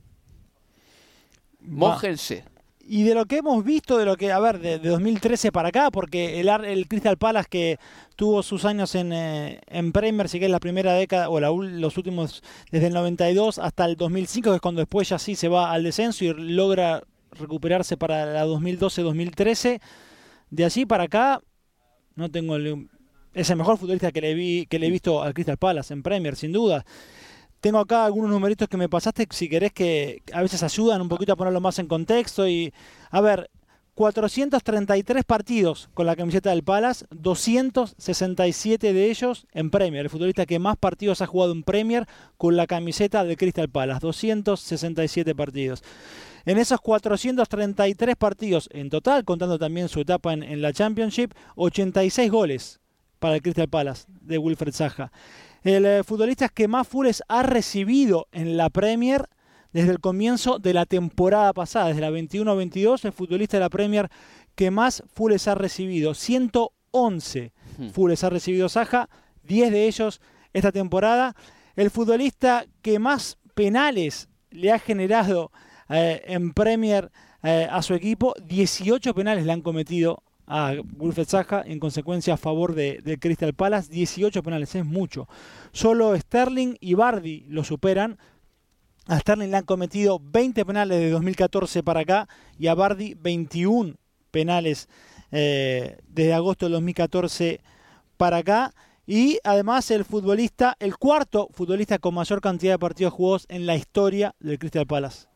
[1.61, 2.43] Mójense.
[2.91, 5.91] Y de lo que hemos visto, de lo que, a ver, de, 2013 para acá,
[5.91, 7.79] porque el, el Crystal Palace que
[8.15, 11.97] tuvo sus años en, eh, en Premier, sí que es la primera década, o los
[11.97, 12.41] últimos,
[12.71, 15.83] desde el 92 hasta el 2005, que es cuando después ya sí se va al
[15.83, 19.79] descenso y logra recuperarse para la 2012-2013
[20.49, 21.41] de allí para acá,
[22.15, 22.57] no tengo
[23.33, 26.03] es el mejor futbolista que le vi que le he visto al Crystal Palace en
[26.03, 26.85] Premier, sin duda.
[27.61, 31.33] Tengo acá algunos numeritos que me pasaste, si querés que a veces ayudan un poquito
[31.33, 32.47] a ponerlo más en contexto.
[32.47, 32.73] Y,
[33.11, 33.49] a ver,
[33.95, 40.05] 433 partidos con la camiseta del Palace, 267 de ellos en Premier.
[40.05, 43.99] El futbolista que más partidos ha jugado en Premier con la camiseta del Crystal Palace,
[43.99, 45.83] 267 partidos.
[46.45, 52.79] En esos 433 partidos en total, contando también su etapa en, la Championship, 86 goles
[53.19, 55.11] para el Crystal Palace de Wilfred Zaha.
[55.63, 59.27] El eh, futbolista que más fules ha recibido en la Premier
[59.73, 64.09] desde el comienzo de la temporada pasada, desde la 21-22, el futbolista de la Premier
[64.55, 66.13] que más fules ha recibido.
[66.13, 67.89] 111 hmm.
[67.89, 69.09] fules ha recibido Saja,
[69.43, 70.21] 10 de ellos
[70.53, 71.35] esta temporada.
[71.75, 75.51] El futbolista que más penales le ha generado
[75.89, 77.11] eh, en Premier
[77.43, 78.33] eh, a su equipo.
[78.45, 83.91] 18 penales le han cometido a Wilfred Zaha, en consecuencia a favor de, Crystal Palace.
[83.91, 85.27] 18 penales, es mucho.
[85.71, 88.17] Solo Sterling y Bardi lo superan.
[89.07, 92.27] A Sterling le han cometido 20 penales de 2014 para acá
[92.57, 93.95] y a Bardi 21
[94.31, 94.87] penales
[95.31, 97.61] eh, desde agosto de 2014
[98.17, 98.73] para acá.
[99.07, 103.75] Y además el futbolista, el cuarto futbolista con mayor cantidad de partidos jugados en la
[103.75, 105.27] historia del Crystal Palace.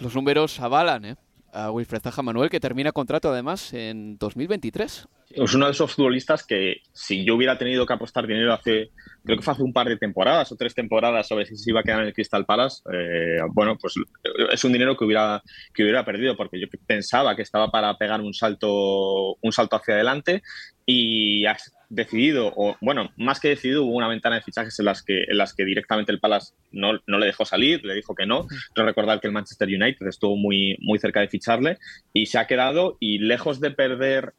[0.00, 1.16] Los números avalan, ¿eh?
[1.52, 5.08] A Wilfred Zaha Manuel, que termina contrato además en 2023.
[5.30, 8.90] Es uno de esos futbolistas que si yo hubiera tenido que apostar dinero hace,
[9.24, 11.80] creo que fue hace un par de temporadas o tres temporadas sobre si se iba
[11.80, 13.94] a quedar en el Crystal Palace, eh, bueno, pues
[14.52, 15.42] es un dinero que hubiera,
[15.74, 19.94] que hubiera perdido porque yo pensaba que estaba para pegar un salto, un salto hacia
[19.94, 20.42] adelante
[20.86, 21.44] y
[21.88, 25.38] decidido, o bueno, más que decidido, hubo una ventana de fichajes en las que, en
[25.38, 28.46] las que directamente el Palace no, no le dejó salir, le dijo que no.
[28.74, 31.78] Quiero recordar que el Manchester United estuvo muy, muy cerca de ficharle
[32.12, 34.34] y se ha quedado y lejos de perder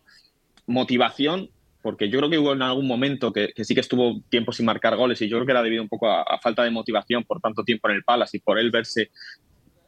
[0.68, 1.50] motivación,
[1.82, 4.96] porque yo creo que hubo en algún momento que, sí que estuvo tiempo sin marcar
[4.96, 7.40] goles y yo creo que era debido un poco a, a, falta de motivación por
[7.40, 9.10] tanto tiempo en el Palace y por él verse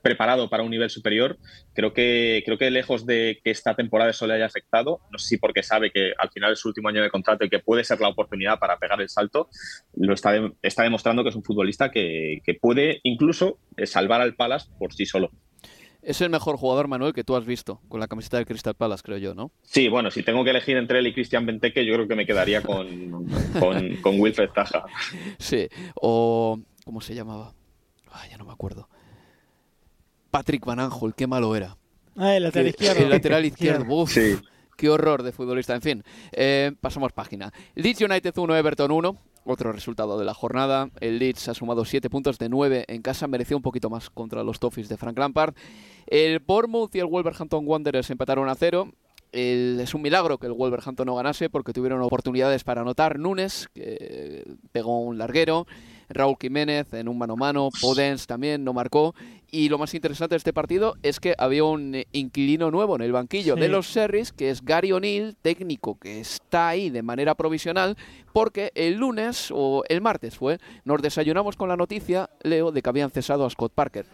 [0.02, 1.38] preparado para un nivel superior.
[1.74, 5.28] Creo que, creo que lejos de que esta temporada eso le haya afectado, no sé
[5.28, 7.84] si porque sabe que al final es su último año de contrato y que puede
[7.84, 9.50] ser la oportunidad para pegar el salto,
[9.96, 14.94] lo está, está demostrando que es un futbolista que, puede incluso salvar al Palace por
[14.94, 15.32] sí solo.
[16.02, 19.04] Es el mejor jugador, Manuel, que tú has visto con la camiseta del Crystal Palace,
[19.04, 19.52] creo yo, ¿no?
[19.62, 22.26] Sí, bueno, si tengo que elegir entre él y Cristian Benteke, yo creo que me
[22.26, 23.28] quedaría con,
[24.02, 24.84] con, Wilfred Taja.
[25.38, 26.60] Sí, o...
[26.84, 27.54] ¿Cómo se llamaba?
[28.30, 28.90] ya no me acuerdo.
[30.32, 31.78] Patrick Van Aanholt, qué malo era.
[32.16, 33.04] Ah, el lateral izquierdo.
[33.04, 34.18] El lateral izquierdo, Uf,
[34.78, 35.76] qué horror de futbolista.
[35.76, 37.54] En fin, eh, pasamos página.
[37.76, 39.18] Leeds United 1, Everton 1.
[39.44, 40.90] Otro resultado de la jornada.
[41.00, 43.28] El Leeds ha sumado 7 puntos de 9 en casa.
[43.28, 45.56] Mereció un poquito más contra los Toffees de Frank Lampard.
[46.06, 48.92] El Bournemouth y el Wolverhampton Wanderers empataron a cero.
[49.32, 53.18] es un milagro que el Wolverhampton no ganase porque tuvieron oportunidades para anotar.
[53.18, 55.66] Nunes, que pegó un larguero.
[56.14, 59.16] Raúl Jiménez en un mano a mano, Podens también no marcó.
[59.54, 63.12] Y lo más interesante de este partido es que había un inquilino nuevo en el
[63.12, 67.98] banquillo de los Serris, que es Gary O'Neill, técnico que está ahí de manera provisional,
[68.32, 72.90] porque el lunes o el martes fue, nos desayunamos con la noticia, Leo, de que
[72.90, 74.06] habían cesado a Scott Parker.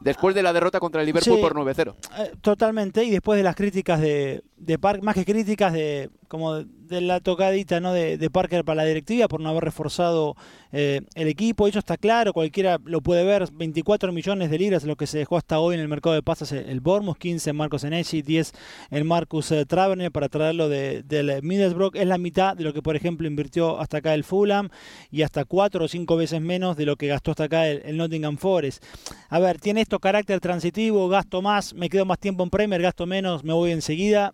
[0.00, 1.94] Después de la derrota contra el Liverpool por 9-0.
[2.18, 6.54] Eh, totalmente, y después de las críticas de, de Park, más que críticas de como
[6.54, 7.92] de la tocadita ¿no?
[7.92, 10.36] de, Parker para la directiva por no haber reforzado
[10.72, 11.66] eh, el equipo.
[11.68, 13.48] Eso está claro, cualquiera lo puede ver.
[13.52, 16.52] 24 millones de libras lo que se dejó hasta hoy en el mercado de pases
[16.52, 18.52] el Bournemouth, 15 en Marcos Enechi, 10
[18.90, 21.96] en Marcus eh, Travener para traerlo de, del Middlesbrough.
[21.96, 24.68] Es la mitad de lo que, por ejemplo, invirtió hasta acá el Fulham
[25.10, 28.36] y hasta 4 o 5 veces menos de lo que gastó hasta acá el, Nottingham
[28.36, 28.84] Forest.
[29.28, 33.06] A ver, tiene esto carácter transitivo, gasto más, me quedo más tiempo en Premier, gasto
[33.06, 34.32] menos, me voy enseguida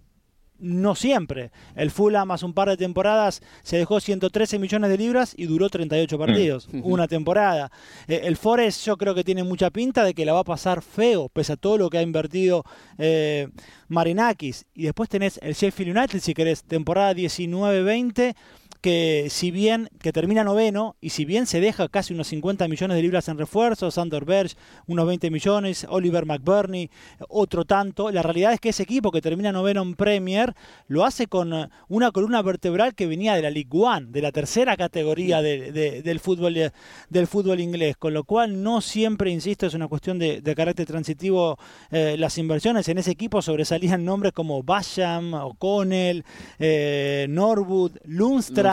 [0.58, 1.50] no siempre.
[1.74, 5.68] El Fulham hace un par de temporadas se dejó 113 millones de libras y duró
[5.68, 6.80] 38 partidos, mm.
[6.84, 7.70] una temporada.
[8.06, 10.82] Eh, el Forest yo creo que tiene mucha pinta de que la va a pasar
[10.82, 12.64] feo, pese a todo lo que ha invertido
[12.98, 13.48] eh,
[13.88, 14.66] Marinakis.
[14.74, 18.34] Y después tenés el Sheffield United, si querés, temporada 19-20
[18.82, 22.96] que si bien que termina noveno y si bien se deja casi unos 50 millones
[22.96, 24.50] de libras en refuerzos, Sander Berg
[24.88, 26.90] unos 20 millones, Oliver McBurney
[27.28, 30.54] otro tanto, la realidad es que ese equipo que termina noveno en Premier
[30.88, 34.32] lo hace con eh, una columna vertebral que venía de la League One, de la
[34.32, 36.72] tercera categoría del, fútbol,
[37.08, 41.56] del fútbol inglés, con lo cual no siempre, insisto, es una cuestión de, carácter transitivo
[41.90, 42.88] eh, las inversiones.
[42.88, 46.24] En ese equipo sobresalían nombres como Basham, O'Connell,
[46.58, 48.71] eh, Norwood, Lundstrom,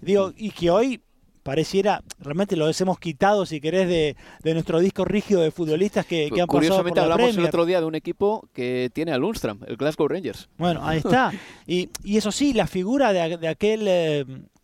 [0.00, 1.00] Digo, y que hoy
[1.42, 4.16] pareciera, realmente lo hemos quitado, si querés, de,
[4.54, 7.94] nuestro disco rígido de futbolistas que, han Curiosamente pasado hablamos el otro día de un
[7.94, 10.48] equipo que tiene a Lundstrom, el Glasgow Rangers.
[10.58, 11.32] Bueno, ahí está.
[11.66, 13.84] y, eso sí, la figura de, aquel,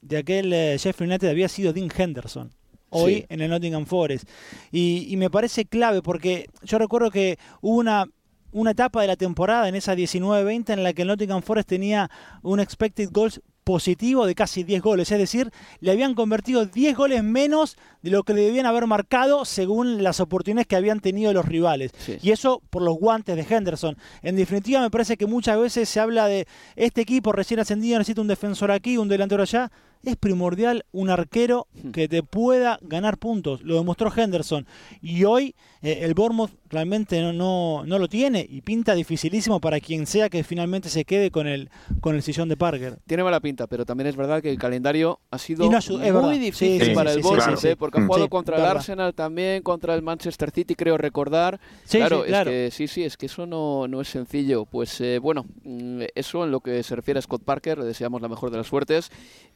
[0.00, 2.50] de aquel eh, eh, Sheffield United había sido Dean Henderson
[2.90, 4.28] hoy en el Nottingham Forest.
[4.70, 8.06] Y, y, me parece clave porque yo recuerdo que hubo una,
[8.52, 12.10] una etapa de la temporada en esa 19-20 en la que el Nottingham Forest tenía
[12.42, 15.50] un expected goals positivo de casi 10 goles, es decir,
[15.80, 20.20] le habían convertido 10 goles menos de lo que le debían haber marcado según las
[20.20, 21.90] oportunidades que habían tenido los rivales.
[22.22, 23.96] Y eso por los guantes de Henderson.
[24.22, 26.46] En definitiva, me parece que muchas veces se habla de
[26.76, 29.72] este equipo recién ascendido necesita un defensor aquí, un delantero allá
[30.06, 31.90] es primordial un arquero hmm.
[31.90, 33.62] que te pueda ganar puntos.
[33.62, 34.66] Lo demostró Henderson.
[35.02, 40.06] Y hoy eh, el Bournemouth realmente no, no, lo tiene y pinta dificilísimo para quien
[40.06, 42.98] sea que finalmente se quede con el, con el sillón de Parker.
[43.06, 47.12] Tiene mala pinta, pero también es verdad que el calendario ha sido muy difícil para
[47.12, 47.76] el Bournemouth, ¿eh?
[47.76, 51.60] porque ha jugado contra el Arsenal también, contra el Manchester City, creo recordar.
[51.88, 54.64] claro, es que sí, sí, es que eso no, no es sencillo.
[54.66, 58.22] Pues eh, bueno, mm, eso en lo que se refiere a Scott Parker, le deseamos
[58.22, 59.10] la mejor de las suertes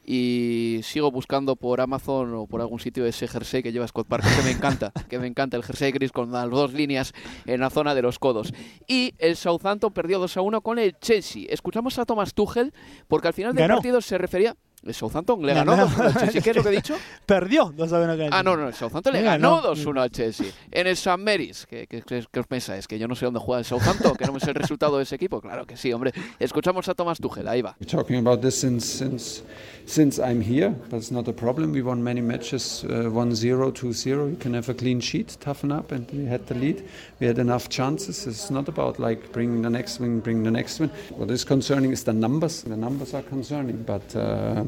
[0.05, 0.40] y
[0.83, 4.43] sigo buscando por Amazon o por algún sitio ese jersey que lleva Scott Parker que
[4.43, 7.13] me encanta, que me encanta el jersey gris con las dos líneas
[7.45, 8.53] en la zona de los codos.
[8.87, 11.45] Y el Southampton perdió 2 a 1 con el Chelsea.
[11.49, 12.73] Escuchamos a Thomas Tuchel
[13.07, 16.41] porque al final del partido se refería el Southampton le ganó 2-1 al Chelsea.
[16.41, 16.95] ¿Qué es lo que he dicho?
[17.25, 20.47] Perdió 2-1 Ah, no, no, el Southampton le ganó 2-1 al Chelsea.
[20.71, 22.87] En el San Mary's, ¿qué, qué, qué os pensáis?
[22.87, 24.15] ¿Que yo no sé dónde juega el Southampton?
[24.15, 25.39] ¿Que no me sé el resultado de ese equipo?
[25.39, 26.13] Claro que sí, hombre.
[26.39, 27.75] Escuchamos a Thomas Tuchel, ahí va.
[27.79, 29.43] We're talking about this since, since,
[29.85, 31.73] since I'm here, but it's not a problem.
[31.73, 34.31] We won many matches uh, 1-0, 2-0.
[34.31, 36.83] You can have a clean sheet, toughen up, and we had the lead.
[37.19, 38.25] We had enough chances.
[38.25, 40.89] It's not about like bringing the next win, bring the next win.
[41.15, 42.63] What is concerning is the numbers.
[42.63, 44.15] The numbers are concerning, but...
[44.15, 44.63] Uh,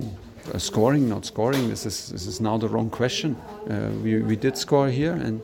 [0.58, 3.36] scoring, not scoring, this is, this is now the wrong question.
[3.70, 5.41] Uh, we, we did score here, and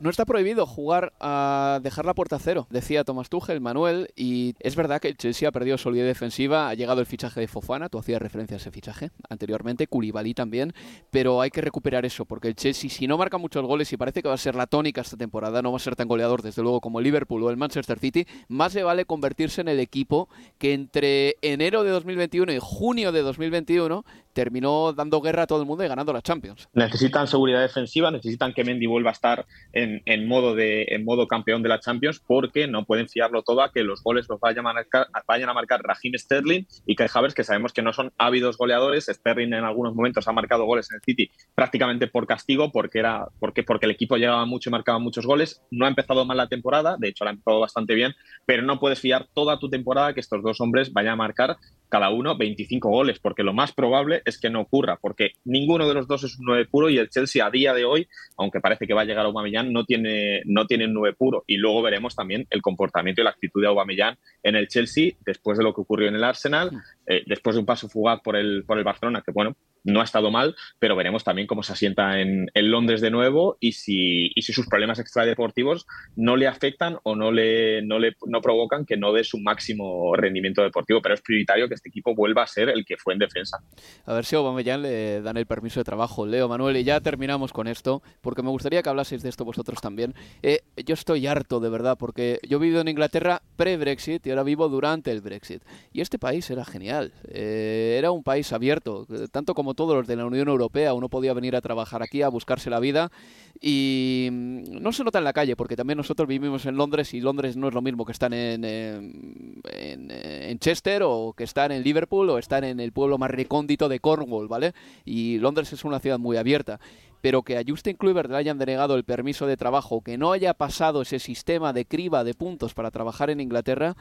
[0.00, 4.54] No está prohibido jugar a dejar la puerta a cero, decía Tomás Tuchel, Manuel, y
[4.60, 7.88] es verdad que el Chelsea ha perdido solidez defensiva, ha llegado el fichaje de Fofana,
[7.88, 10.72] tú hacías referencia a ese fichaje anteriormente, Koulibaly también,
[11.10, 14.22] pero hay que recuperar eso, porque el Chelsea si no marca muchos goles y parece
[14.22, 16.62] que va a ser la tónica esta temporada, no va a ser tan goleador desde
[16.62, 20.28] luego como el Liverpool o el Manchester City, más le vale convertirse en el equipo
[20.58, 25.66] que entre enero de 2021 y junio de 2021 terminó dando guerra a todo el
[25.66, 26.68] mundo y ganando la Champions.
[26.72, 31.62] Necesitan seguridad defensiva, necesitan que Mendy vuelva a estar en, modo de, en modo campeón
[31.62, 34.72] de la Champions porque no pueden fiarlo todo a que los goles los vayan a
[34.72, 38.56] marcar, vayan a marcar Raheem Sterling y Kai Havertz, que sabemos que no son ávidos
[38.56, 39.06] goleadores.
[39.06, 43.26] Sterling en algunos momentos ha marcado goles en el City prácticamente por castigo porque, era,
[43.38, 45.62] porque, porque el equipo llegaba mucho y marcaba muchos goles.
[45.70, 48.14] No ha empezado mal la temporada, de hecho la ha empezado bastante bien,
[48.46, 51.56] pero no puedes fiar toda tu temporada que estos dos hombres vayan a marcar
[51.88, 55.94] cada uno 25 goles, porque lo más probable es que no ocurra, porque ninguno de
[55.94, 58.86] los dos es un 9 puro y el Chelsea a día de hoy, aunque parece
[58.86, 61.44] que va a llegar a Aubameyang, no tiene, no tiene un 9 puro.
[61.46, 65.58] Y luego veremos también el comportamiento y la actitud de Aubameyang en el Chelsea después
[65.58, 66.70] de lo que ocurrió en el Arsenal,
[67.06, 70.04] eh, después de un paso fugaz por el, por el Barcelona, que bueno, no ha
[70.04, 74.42] estado mal, pero veremos también cómo se asienta en, Londres de nuevo y si, y
[74.42, 78.96] si sus problemas extradeportivos no le afectan o no le, no le no provocan que
[78.96, 81.00] no dé su máximo rendimiento deportivo.
[81.02, 83.58] Pero es prioritario que este equipo vuelva a ser el que fue en defensa.
[84.04, 86.26] A ver si a Aubameyang le dan el permiso de trabajo.
[86.26, 89.80] Leo, Manuel, y ya terminamos con esto, porque me gustaría que hablaseis de esto vosotros
[89.80, 90.14] también.
[90.42, 94.42] Eh, yo estoy harto, de verdad, porque yo he vivido en Inglaterra pre-Brexit y ahora
[94.42, 95.62] vivo durante el Brexit.
[95.92, 97.12] Y este país era genial.
[97.28, 101.34] Eh, era un país abierto, tanto como todos los de la Unión Europea, uno podía
[101.34, 103.12] venir a trabajar aquí, a buscarse la vida
[103.60, 107.20] y mm, no se nota en la calle, porque también nosotros vivimos en Londres y
[107.20, 112.30] Londres no es lo mismo que estar en, en, Chester o que estar en Liverpool
[112.30, 114.72] o estar en el pueblo más recóndito de Cornwall, ¿vale?
[115.04, 116.80] Y Londres es una ciudad muy abierta
[117.20, 120.54] pero que a Justin Kluivert le hayan denegado el permiso de trabajo, que no haya
[120.54, 123.96] pasado ese sistema de criba de puntos para trabajar en Inglaterra,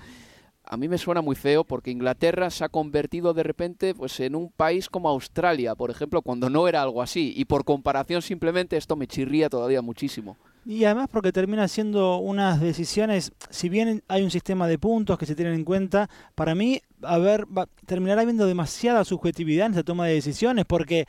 [0.64, 4.36] a mí me suena muy feo porque Inglaterra se ha convertido de repente pues en
[4.36, 7.34] un país como Australia, por ejemplo, cuando no era algo así.
[7.36, 10.38] Y por comparación simplemente esto me chirría todavía muchísimo.
[10.70, 15.26] Y además porque termina siendo unas decisiones, si bien hay un sistema de puntos que
[15.26, 19.82] se tienen en cuenta, para mí a ver, va, terminará habiendo demasiada subjetividad en esa
[19.82, 21.08] toma de decisiones porque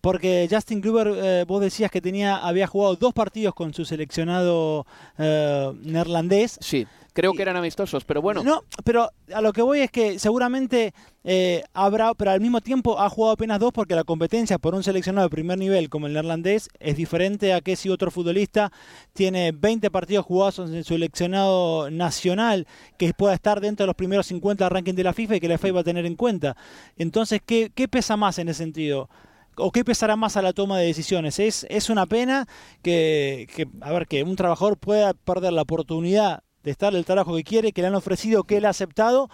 [0.00, 4.86] porque Justin Kluber, eh, vos decías que tenía había jugado dos partidos con su seleccionado
[5.18, 6.58] eh, neerlandés.
[6.62, 6.86] Sí.
[7.12, 8.42] Creo que eran amistosos, pero bueno.
[8.42, 10.94] No, pero a lo que voy es que seguramente
[11.24, 14.82] eh, habrá, pero al mismo tiempo ha jugado apenas dos porque la competencia por un
[14.82, 18.72] seleccionado de primer nivel como el neerlandés es diferente a que si otro futbolista
[19.12, 24.26] tiene 20 partidos jugados en su seleccionado nacional que pueda estar dentro de los primeros
[24.26, 26.56] 50 ranking de la FIFA y que la FIFA va a tener en cuenta.
[26.96, 29.10] Entonces, ¿qué, qué pesa más en ese sentido?
[29.56, 31.38] o qué pesará más a la toma de decisiones.
[31.38, 32.48] Es, es una pena
[32.82, 37.34] que, que, a ver, que un trabajador pueda perder la oportunidad de estar el trabajo
[37.36, 39.30] que quiere, que le han ofrecido, que él ha aceptado,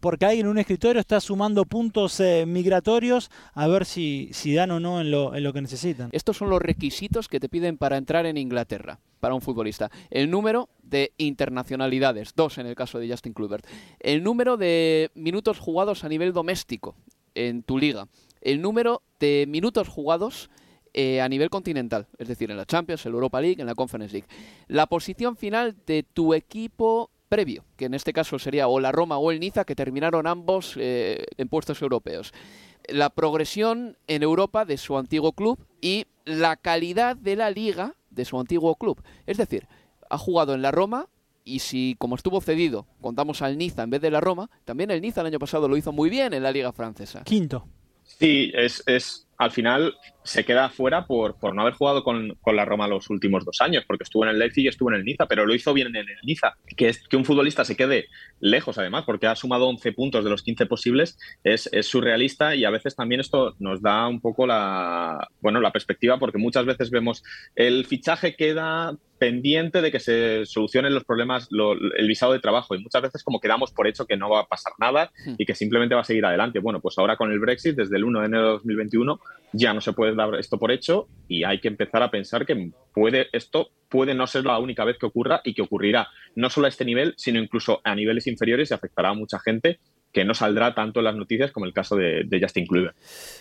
[0.00, 4.70] porque alguien en un escritorio está sumando puntos eh, migratorios a ver si, si dan
[4.70, 6.08] o no en lo, en lo que necesitan.
[6.12, 9.90] Estos son los requisitos que te piden para entrar en Inglaterra para un futbolista.
[10.10, 13.66] El número de internacionalidades, dos en el caso de Justin Kluivert.
[14.00, 16.96] El número de minutos jugados a nivel doméstico
[17.34, 18.08] en tu liga.
[18.40, 20.50] El número de minutos jugados
[20.92, 23.74] eh, a nivel continental, es decir, en la Champions, en la Europa League, en la
[23.74, 24.28] Conference League.
[24.68, 29.16] La posición final de tu equipo previo, que en este caso sería o la Roma
[29.18, 32.32] o el Niza, que terminaron ambos eh, en puestos europeos.
[32.88, 38.24] La progresión en Europa de su antiguo club y la calidad de la liga de
[38.24, 39.02] su antiguo club.
[39.26, 39.68] Es decir,
[40.10, 41.06] ha jugado en la Roma
[41.44, 45.00] y si, como estuvo cedido, contamos al Niza en vez de la Roma, también el
[45.00, 47.22] Niza el año pasado lo hizo muy bien en la liga francesa.
[47.22, 47.66] Quinto.
[48.02, 49.94] Sí, es, es al final
[50.30, 53.60] se queda fuera por, por no haber jugado con, con, la Roma los últimos dos
[53.60, 55.88] años, porque estuvo en el Leipzig y estuvo en el Niza, pero lo hizo bien
[55.88, 56.54] en el Niza.
[56.76, 58.06] Que, es, que un futbolista se quede
[58.38, 62.64] lejos, además, porque ha sumado 11 puntos de los 15 posibles, es, es, surrealista y
[62.64, 66.90] a veces también esto nos da un poco la, bueno, la perspectiva, porque muchas veces
[66.90, 67.24] vemos
[67.56, 72.74] el fichaje queda pendiente de que se solucionen los problemas, el visado de trabajo.
[72.74, 75.34] Y muchas veces como quedamos por hecho que no va a pasar nada hmm.
[75.36, 76.58] y que simplemente va a seguir adelante.
[76.58, 79.20] Bueno, pues ahora con el Brexit, desde el 1 de enero de 2021,
[79.52, 82.70] ya no se puede dar esto por hecho y hay que empezar a pensar que
[82.94, 86.66] puede esto puede no ser la única vez que ocurra y que ocurrirá no solo
[86.66, 89.80] a este nivel, sino incluso a niveles inferiores y afectará a mucha gente
[90.12, 92.96] que no saldrá tanto en las noticias como el caso de, Justin Kluivert.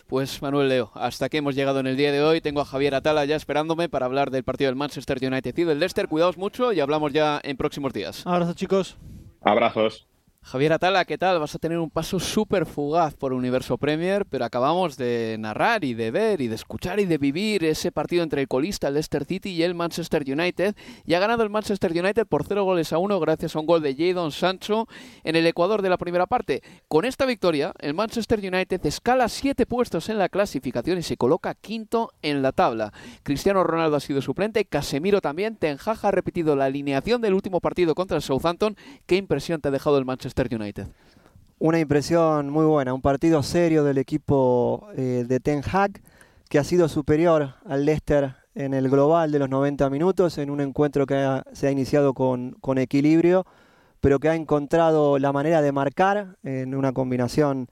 [0.08, 2.42] Pues Manuel Leo, hasta aquí hemos llegado en el día de hoy.
[2.42, 5.80] Tengo a Javier Atala ya esperándome para hablar del partido del Manchester United y del
[5.80, 6.08] Leicester.
[6.08, 8.26] Cuidaos mucho y hablamos ya en próximos días.
[8.26, 8.98] Abrazos chicos.
[9.42, 10.08] Abrazos.
[10.50, 11.38] Javier Atala, ¿qué tal?
[11.38, 15.94] Vas a tener un paso súper fugaz por Universo Premier, pero acabamos de narrar y
[15.94, 19.26] de ver y de escuchar y de vivir ese partido entre el colista el Leicester
[19.26, 20.76] City y el Manchester United.
[21.06, 23.84] Y ha ganado el Manchester United por 0 goles a 1 gracias a un gol
[23.84, 24.88] de Jadon Sancho
[25.24, 26.64] en el Ecuador de la primera parte.
[26.88, 31.54] Con esta victoria, el Manchester United escala 7 puestos en la clasificación y se coloca
[31.54, 32.92] quinto en la tabla.
[33.22, 35.58] Cristiano Ronaldo ha sido suplente, Casemiro también.
[35.58, 38.76] Ten ha repetido la alineación del último partido contra el Southampton.
[39.06, 40.88] ¿Qué impresión te ha dejado el Manchester United?
[41.60, 46.02] Una impresión muy buena, un partido serio del equipo eh, de Ten Hag
[46.50, 50.62] que ha sido superior al Leicester en el global de los 90 minutos, en un
[50.62, 53.46] encuentro que se ha iniciado con, con equilibrio,
[54.02, 57.70] pero que ha encontrado la manera de marcar en una combinación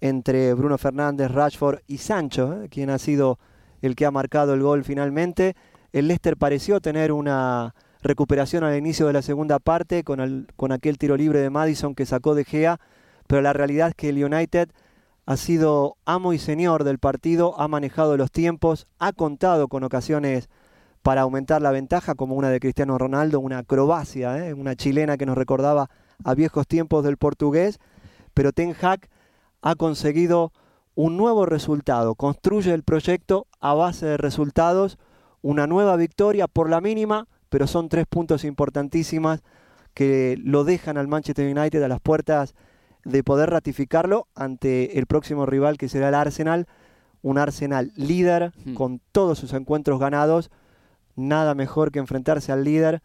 [0.00, 2.68] entre Bruno Fernández, Rashford y Sancho, ¿eh?
[2.68, 3.38] quien ha sido
[3.82, 5.54] el que ha marcado el gol finalmente.
[5.92, 10.98] El Leicester pareció tener una recuperación al inicio de la segunda parte con, con aquel
[10.98, 12.80] tiro libre de Madison que sacó de Gea,
[13.26, 14.70] pero la realidad es que el United
[15.26, 20.48] ha sido amo y señor del partido, ha manejado los tiempos, ha contado con ocasiones
[21.02, 24.54] para aumentar la ventaja, como una de Cristiano Ronaldo, una acrobacia, ¿eh?
[24.54, 25.90] una chilena que nos recordaba
[26.24, 27.78] a viejos tiempos del portugués,
[28.34, 29.08] pero Ten Hag
[29.60, 30.52] ha conseguido
[30.94, 34.98] un nuevo resultado, construye el proyecto a base de resultados,
[35.42, 39.42] una nueva victoria por la mínima, pero son tres puntos importantísimas
[39.94, 42.54] que lo dejan al Manchester United a las puertas
[43.04, 46.66] de poder ratificarlo ante el próximo rival que será el Arsenal,
[47.22, 48.74] un Arsenal líder hmm.
[48.74, 50.50] con todos sus encuentros ganados,
[51.16, 53.02] nada mejor que enfrentarse al líder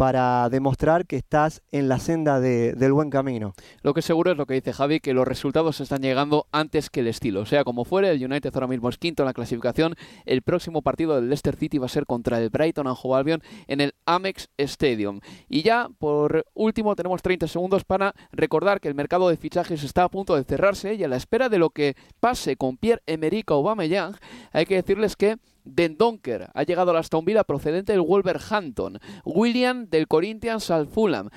[0.00, 3.52] para demostrar que estás en la senda del buen camino.
[3.82, 7.00] Lo que seguro es lo que dice Javi, que los resultados están llegando antes que
[7.00, 7.42] el estilo.
[7.42, 9.96] O sea, como fuere, el United ahora mismo es quinto en la clasificación.
[10.24, 13.82] El próximo partido del Leicester City va a ser contra el Brighton Hove Albion en
[13.82, 15.20] el Amex Stadium.
[15.50, 20.04] Y ya, por último, tenemos 30 segundos para recordar que el mercado de fichajes está
[20.04, 24.16] a punto de cerrarse y a la espera de lo que pase con Pierre-Emerick Aubameyang,
[24.52, 25.36] hay que decirles que
[25.70, 28.98] Den Donker ha llegado a la Aston Villa procedente del Wolverhampton.
[29.24, 31.30] William del Corinthians al Fulham.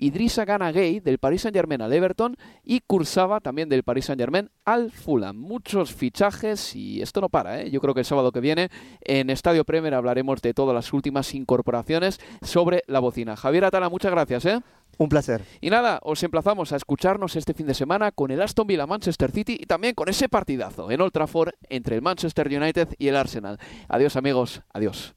[0.00, 4.20] Idrissa Gana Gay del Paris Saint Germain al Everton y Kursava también del Paris Saint
[4.20, 5.36] Germain al Fulham.
[5.36, 7.60] Muchos fichajes y esto no para.
[7.60, 7.70] ¿eh?
[7.70, 8.70] Yo creo que el sábado que viene
[9.02, 13.36] en Estadio Premier hablaremos de todas las últimas incorporaciones sobre la bocina.
[13.36, 14.46] Javier Atala, muchas gracias.
[14.46, 14.60] ¿eh?
[14.96, 15.44] Un placer.
[15.60, 19.30] Y nada, os emplazamos a escucharnos este fin de semana con el Aston Villa Manchester
[19.30, 23.16] City y también con ese partidazo en Old Trafford entre el Manchester United y el
[23.16, 23.58] Arsenal.
[23.88, 25.14] Adiós amigos, adiós.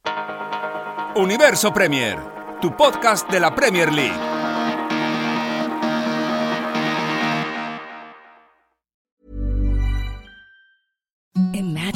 [1.16, 2.18] Universo Premier,
[2.62, 4.33] tu podcast de la Premier League.